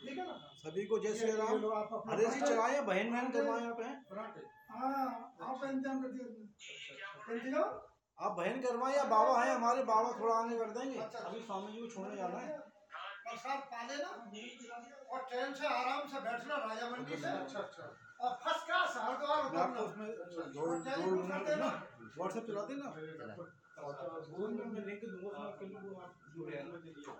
ठीक 0.00 0.18
है 0.18 0.24
ना? 0.26 0.34
सभी 0.58 0.84
को 0.86 0.98
जय 0.98 1.14
श्री 1.18 1.32
राम। 1.32 1.66
हरे 2.10 2.26
जी 2.26 2.40
चलाए 2.40 2.80
बहन 2.82 3.10
बहन 3.12 3.30
करवाए 3.32 3.66
आप 3.66 3.80
हैं? 3.80 3.94
हाँ 4.70 5.04
आप 5.42 5.64
इंतज़ाम 5.64 6.02
कर 6.02 6.08
इंतज़ाम? 7.34 7.68
आप 8.18 8.32
बहन 8.32 8.60
करवाए 8.62 8.94
या 8.96 9.04
बाबा 9.10 9.32
हैं 9.42 9.54
हमारे 9.54 9.82
बाबा 9.84 10.10
थोड़ा 10.18 10.34
आगे 10.34 10.56
कर 10.58 10.70
देंगे 10.74 10.98
अच्छा। 11.04 11.18
अभी 11.18 11.40
स्वामी 11.46 11.72
जी 11.72 11.80
को 11.80 11.86
छोड़ने 11.94 12.16
जाना 12.16 12.38
है। 12.38 12.58
प्रसाद 13.24 13.60
पाले 13.72 13.96
ना 13.96 14.10
और 15.12 15.20
ट्रेन 15.30 15.54
से 15.54 15.66
आराम 15.68 16.02
से 16.12 16.20
बैठना 16.26 16.56
राजा 16.64 16.90
मंडी 16.90 17.16
से। 17.16 17.28
अच्छा 17.28 17.58
अच्छा। 17.58 17.84
और 18.20 18.30
फ़र्स्ट 18.44 18.66
क्लास 18.66 18.96
हरिद्वार 18.96 19.40
आपको 19.62 19.82
उसमें 19.84 20.08
जोड़ 20.54 20.74
जोड़ 20.84 21.14
व्हाट्सएप 22.16 22.44
चलाते 22.46 22.74
ना। 22.74 22.88
गूगल 24.30 24.50
में 24.52 24.66
मैं 24.66 24.82
लिंक 24.86 25.02
दूँगा 25.04 25.46
उसमें 25.48 25.68
कल 25.74 25.88
को 25.88 26.00
आप 26.00 26.12
जुड़े 26.34 26.56
हैं 26.56 26.64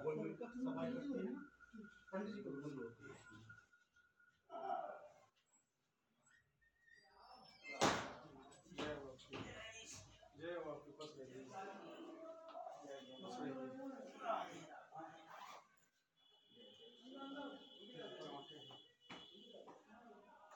बोल 0.04 0.14
मिलकर 0.16 0.46
सफ़ाई 0.46 0.86
पंडित 2.12 2.34
जी 2.34 2.40
को 2.42 2.50
बाबा 2.54 2.92
जय 10.38 10.54
बाबा 10.56 10.72
बस 10.98 11.10
रहिए 11.18 11.42
बस 13.24 13.34
रहिए 13.40 13.64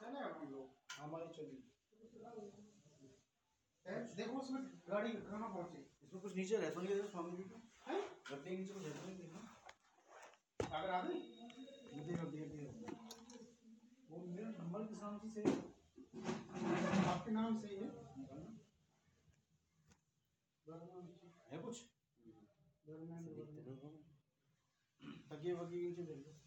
चले 0.01 0.21
हम 0.21 0.51
लोग 0.53 0.88
हमारी 0.99 1.29
चलिए 1.37 1.63
हैं? 3.87 4.17
देखो 4.17 4.39
उसमें 4.39 4.63
गाड़ी 4.89 5.13
कहाँ 5.13 5.49
पहुँची? 5.49 5.79
इसमें 6.03 6.23
कुछ 6.23 6.37
नीचे 6.37 6.57
रहता 6.57 6.83
नहीं 6.83 6.95
है 6.95 7.11
स्वामी 7.11 7.37
जी 7.37 7.43
को। 7.43 7.61
हैं? 7.87 8.01
नीचे 8.59 8.73
कुछ 8.73 8.85
रहता 8.85 9.07
नहीं 9.07 9.19
देखा। 9.19 10.79
अगर 10.79 10.91
आ 10.91 11.01
गई? 11.03 11.21
दे 11.95 12.17
वो 14.11 14.19
मेरा 14.27 14.49
नंबर 14.49 14.83
के 14.83 14.95
सामने 14.95 15.31
से 15.31 15.43
आपके 17.09 17.31
नाम 17.31 17.61
से 17.61 17.69
ही 17.69 17.77
है। 17.77 17.89
है 21.53 21.59
कुछ? 21.59 21.83
तकिए 25.31 25.55
नीचे 25.55 26.03
दे 26.03 26.38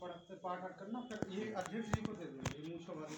पढ़ते 0.00 0.34
पाठ 0.34 0.78
करना, 0.78 1.00
फिर 1.00 1.32
ये 1.32 1.52
अध्यक्ष 1.52 1.88
जी 1.88 2.02
को 2.02 2.12
दे 2.12 2.58
ये 2.58 2.68
मूछा 2.68 2.92
वाले 2.92 3.16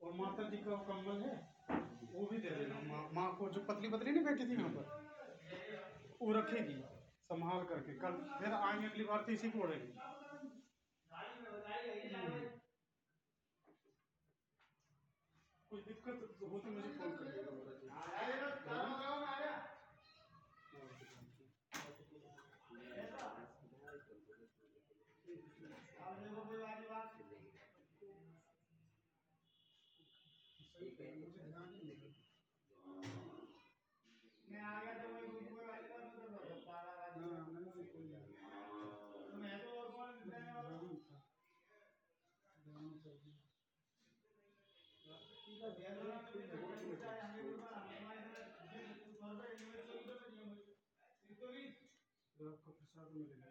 और 0.00 0.12
माता 0.12 0.42
जी 0.42 0.56
का 0.56 0.76
है, 1.18 1.54
वो 2.12 2.26
भी 2.26 2.38
दे 2.38 2.50
देना। 2.50 3.08
माँ 3.12 3.36
को 3.36 3.48
जो 3.48 3.60
पतली 3.60 3.88
पतली 3.88 4.10
नहीं 4.10 4.24
बैठी 4.24 4.46
थी 4.46 4.52
यहाँ 4.52 4.68
पर, 4.68 5.10
वो 6.22 6.32
रखेगी, 6.32 6.84
संभाल 7.28 7.64
करके। 7.64 7.98
कल 7.98 8.38
फिर 8.38 8.52
आएँगे, 8.52 8.86
अगली 8.86 9.04
बार 9.04 9.22
तो 9.22 9.32
इसी 9.32 9.50
को 9.50 9.58
हम्म। 9.58 9.92
कोई 15.70 15.80
दिक्कत 15.80 16.38
हो 16.42 16.58
तो 16.58 16.70
मुझे 16.70 16.88
फ़ोन 16.88 17.16
कर 17.16 17.24
देगा 17.24 17.50
पे 30.96 31.04
है 31.04 31.18
मुझे 31.18 31.42
ध्यान 31.42 31.70
नहीं 31.70 31.82
लेकिन 31.82 32.14
हाँ, 37.14 37.48
नहीं, 37.48 37.54
नहीं, 37.54 37.86
कोई 37.86 38.04
नहीं। 38.04 38.34
ध्यान 40.22 40.88
था। 40.94 41.22
ध्यान 42.56 42.98
था। 42.98 43.10
तो 45.04 45.12
आपको 52.38 52.72
प्रसाद 52.78 53.12
मिलेगा 53.14 53.50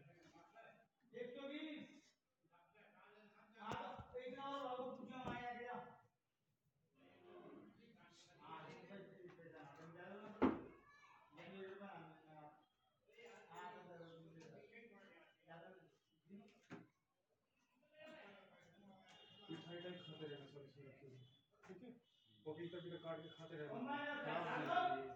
मिठाई 19.50 19.80
टाइप 19.84 20.02
खाते 20.06 20.28
रहना 20.28 20.46
सब 20.52 20.62
इसमें 20.62 20.86
रखे 20.88 21.08
हुए। 21.08 21.22
ठीक 21.68 21.84
है 22.46 22.54
पपीता 22.54 22.78
भी 22.84 22.98
काट 22.98 23.22
के 23.24 23.30
खाते 23.38 23.56
होगी। 23.58 25.10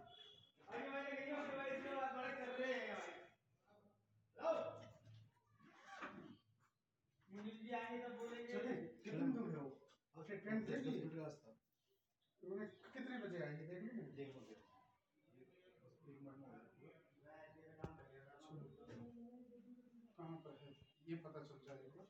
चलिए 8.54 8.76
कितने 9.04 9.28
दूर 9.36 9.50
है? 9.50 9.64
वो 10.16 10.24
आपके 10.24 10.36
ट्रेन 10.38 10.60
ली 10.86 10.92
रास्ता। 11.20 11.52
उन्होंने 12.44 12.66
कितने 12.94 13.18
बजे 13.18 13.38
आएँगे? 13.46 13.66
देख 13.66 13.84
ली 13.84 14.04
देखो 14.20 14.40
देखो 14.50 14.66
एक 16.10 16.22
मिनट 16.22 16.38
में 16.38 16.50
कहाँ 20.18 20.38
पर 20.46 20.54
है? 20.64 20.72
ये 21.10 21.16
पता 21.26 21.40
चल 21.50 21.60
जाएगा 21.68 22.06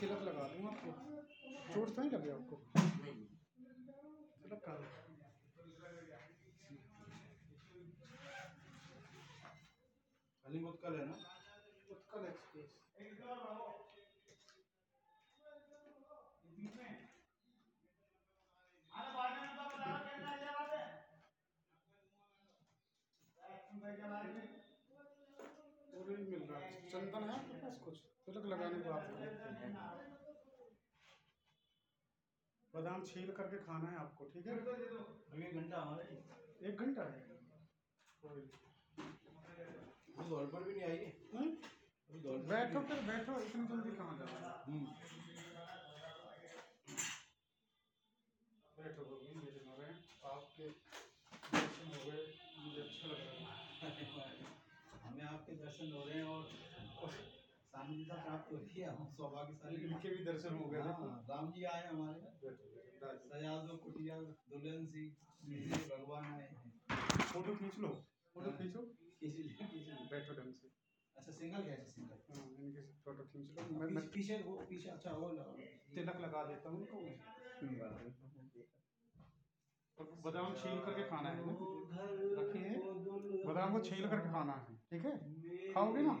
तिलक 0.00 0.22
लगा 0.22 0.44
दूँ 0.48 0.66
आपको 0.70 0.90
चोट 1.74 1.94
तो 1.96 2.02
नहीं 2.02 2.10
लगे 2.10 2.30
आपको? 2.30 2.56
का 10.54 10.68
उत्कल 10.68 10.98
है 10.98 11.06
ना 11.06 11.16
एक्सप्रेस 12.28 12.74
मिल 26.30 26.42
रहा 26.50 26.60
चंदन 26.90 27.28
है 27.28 27.34
आपके 27.34 27.58
पास 27.58 27.78
कुछ? 27.84 27.98
तिलक 28.26 28.44
लगाने 28.46 28.78
के 28.78 28.90
बाद 28.90 30.13
बादाम 32.74 33.02
छील 33.06 33.30
करके 33.32 33.58
खाना 33.64 33.90
है 33.90 33.98
आपको 33.98 34.24
ठीक 34.32 34.46
है? 34.46 34.54
अभी 34.58 35.42
एक 35.44 35.54
घंटा 35.54 35.80
हमारे 35.80 36.68
एक 36.68 36.80
घंटा 36.80 37.02
है? 37.04 37.20
दौड़ 40.24 40.46
पर 40.52 40.62
भी 40.64 40.72
नहीं 40.72 40.82
आई 40.84 40.98
हम्म? 41.34 41.50
दौड़ 42.10 42.36
पर 42.36 42.46
बैठो 42.48 42.80
फिर 42.88 43.00
बैठो 43.08 43.38
इतनी 43.40 43.66
जल्दी 43.68 43.90
कहाँ 43.96 44.14
हम्म। 44.66 44.84
बैठो 48.76 49.04
भगवान 49.04 49.36
मेरे 49.38 49.60
नारायण 49.66 49.98
आपके 50.30 50.68
दर्शन 51.54 51.92
हो 51.92 52.00
गए 52.04 52.22
मुझे 52.58 52.80
अच्छा 52.82 53.08
लग 53.08 53.20
रहा 53.20 53.34
है। 53.40 53.92
हमें 55.04 55.24
आपके 55.24 55.56
दर्शन 55.56 55.92
हो 55.92 56.04
रहे 56.04 56.18
हैं 56.18 56.26
और 56.28 56.42
सानिध्यता 57.74 58.16
प्राप्त 58.24 58.52
हो 58.52 58.56
रही 58.56 58.80
है 58.80 58.90
हम 58.96 59.06
सौभाग्यशाली 59.12 59.76
इनके 59.84 60.08
भी 60.08 60.24
दर्शन 60.24 60.54
हो 60.54 60.68
गए 60.70 60.80
हाँ, 60.80 61.06
राम 61.30 61.50
जी 61.52 61.64
आए 61.70 61.86
हमारे। 61.86 62.20
कुटिया 63.84 64.18
दुल्हन 64.50 64.86
भगवान 65.90 66.24
आए 66.24 66.46
हैं। 66.50 66.72
फ़ोटो 67.32 67.54
खींच 67.54 67.78
लो 67.78 67.88
फ़ोटो 68.34 68.50
खींचो। 68.58 68.82
किसी 69.20 69.42
किसी 69.42 69.92
बैठो 70.10 70.32
ढंग 70.34 70.54
से। 70.54 70.70
अच्छा 71.16 71.32
सिंगल 71.32 71.62
कैसे 71.62 71.90
सिंगल। 71.90 72.18
हाँ 72.30 72.46
इनके 72.58 72.82
फ़ोटो 73.04 73.24
खींच 73.24 73.50
लो। 73.56 73.66
मैं 73.90 74.06
पीछे 74.14 74.36
वो 74.46 74.54
पीछे 74.70 74.88
अच्छा 74.88 75.12
वो 75.12 75.28
तिलक 75.94 76.20
लगा 76.20 76.44
देता 76.44 76.68
हूँ 76.68 76.80
उनको। 76.80 76.98
बादाम 80.24 80.54
छील 80.54 80.78
करके 80.86 81.02
खाना 81.08 81.30
है 81.30 81.42
ना? 81.46 81.54
रखिए 82.38 82.70
बादाम 83.46 83.72
को 83.72 83.80
छील 83.80 84.08
करके 84.08 84.30
खाना 84.30 84.52
है 84.62 84.76
ठीक 84.90 85.04
है? 85.04 85.16
खाओगे 85.74 86.02
ना? 86.02 86.14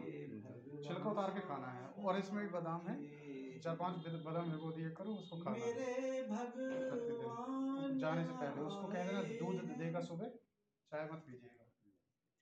छिलका 0.88 1.10
उतार 1.10 1.34
के 1.34 1.40
खाना 1.40 1.66
है 1.66 1.88
और 1.88 2.18
इसमें 2.18 2.44
भी 2.44 2.50
बादाम 2.50 2.86
है। 2.88 2.96
चार 3.60 3.76
पाँच 3.76 3.96
बद- 3.96 4.24
बादाम 4.24 4.52
भिगो 4.52 4.72
दिए 4.72 4.90
करो 4.90 5.12
उसको 5.14 5.36
खाना 5.36 5.56
है। 5.56 5.74
मेरे 5.74 6.22
भगवान 7.24 7.98
जाने 7.98 8.24
से 8.24 8.32
पहले 8.32 8.60
उसको 8.60 8.88
कह 8.92 9.06
देना 9.06 9.22
दूध 9.22 9.60
देगा 9.78 10.00
सुबह 10.00 10.28
चाय 10.90 11.08
मत 11.12 11.18
पीजिएगा। 11.18 11.64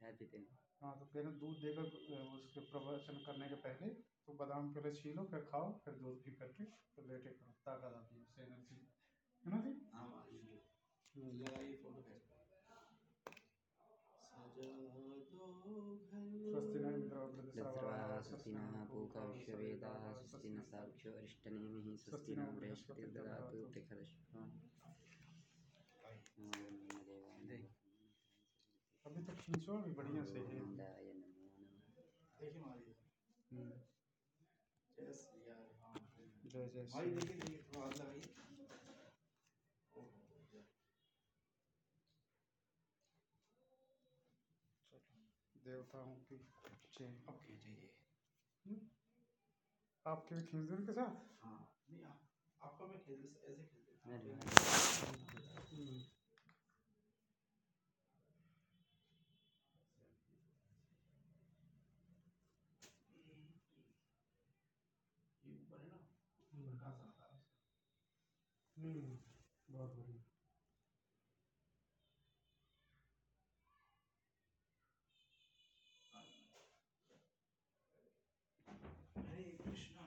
चाय 0.01 0.13
पीते 0.13 0.39
हैं। 0.39 0.59
हाँ 0.83 0.99
तो 0.99 1.05
कहना 1.05 1.31
दूध 1.31 1.57
देकर 1.57 1.83
उसके 1.83 2.61
प्रवचन 2.61 3.15
करने 3.15 3.49
के 3.49 3.55
पहले 3.55 3.87
तो 3.95 4.33
बादाम 4.33 4.75
पहले 4.75 4.95
छीलो 4.95 5.25
फिर 5.25 5.41
खाओ 5.41 5.79
फिर 5.79 5.95
दूध 5.95 6.25
पी 6.25 6.31
करके 6.33 6.65
फिर 6.65 7.05
लेटे 7.05 7.31
करो 7.31 7.53
ताकत 7.53 7.85
आती 7.85 8.17
है 8.17 8.23
उससे 8.23 8.43
एनर्जी। 8.43 8.93
है 9.47 9.51
ना 9.51 9.61
जी? 9.61 9.91
लगाइए 11.39 11.77
फ़ोटो 11.77 12.03
खींच 12.03 12.23
सजा 14.33 14.92
दो 15.73 15.83
स्वस्ति 16.51 16.79
न 16.79 16.91
घर 16.91 16.97
इंद्रो 16.97 17.23
दस्रवाः 17.57 18.21
स्वस्ति 18.29 18.51
नः 18.57 18.75
पूका 18.93 19.25
विश्ववेदाः 19.29 20.05
स्वस्ति 20.23 20.49
न 20.49 20.65
साक्षो 20.71 21.13
अरिष्टनेमिः 21.19 21.97
स्वस्ति 22.05 22.35
नो 22.41 22.47
बृहस्पतिर्ददातु 22.61 23.63
अभी 29.07 29.23
तो 29.29 29.33
खींचो 29.41 29.77
अभी 29.77 29.93
बढ़िया 29.93 30.25
से 30.25 30.39
है। 30.39 30.61
जय 36.53 36.67
जय 36.75 36.85
भाई 36.93 37.11
देखिए 37.11 37.37
देखिए 37.37 37.63
थोड़ा 37.69 37.87
हाथ 37.87 37.95
लगाइए 38.01 38.23
ओहो, 39.95 40.39
जय। 40.53 40.65
देवताओं 45.65 46.15
की 46.15 46.37
जय। 46.99 47.07
अब 47.29 47.39
खींचिए 47.47 47.75
हम्म, 48.67 48.81
आपके 50.07 50.35
भी 50.35 50.43
खींच 50.43 50.87
के 50.87 50.93
साथ? 50.93 51.15
हाँ 51.43 51.69
नहीं 51.91 52.03
आप 52.03 52.21
आपको 52.63 52.87
मैं 52.87 52.99
खेल 52.99 53.25
ऐसे 53.25 53.63
ऊपर 65.45 65.81
है 65.81 65.87
ना? 65.87 66.01
हम्म, 68.77 69.19
बहुत 69.69 69.95
बढ़िया 69.97 70.23
हरे 79.19 79.43
कृष्णा 79.65 80.03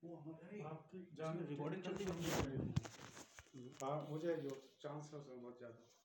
आपकी 0.13 0.99
जान 1.17 1.37
रिकॉर्डिंग 1.49 1.83
चलती 1.83 2.03
है 2.03 2.09
हाँ 3.83 3.97
हो 4.09 4.17
जाएगी 4.19 4.49
चांस 4.81 5.09
है 5.13 5.19
उसमें 5.19 5.41
बहुत 5.41 5.57
ज़्यादा। 5.57 6.00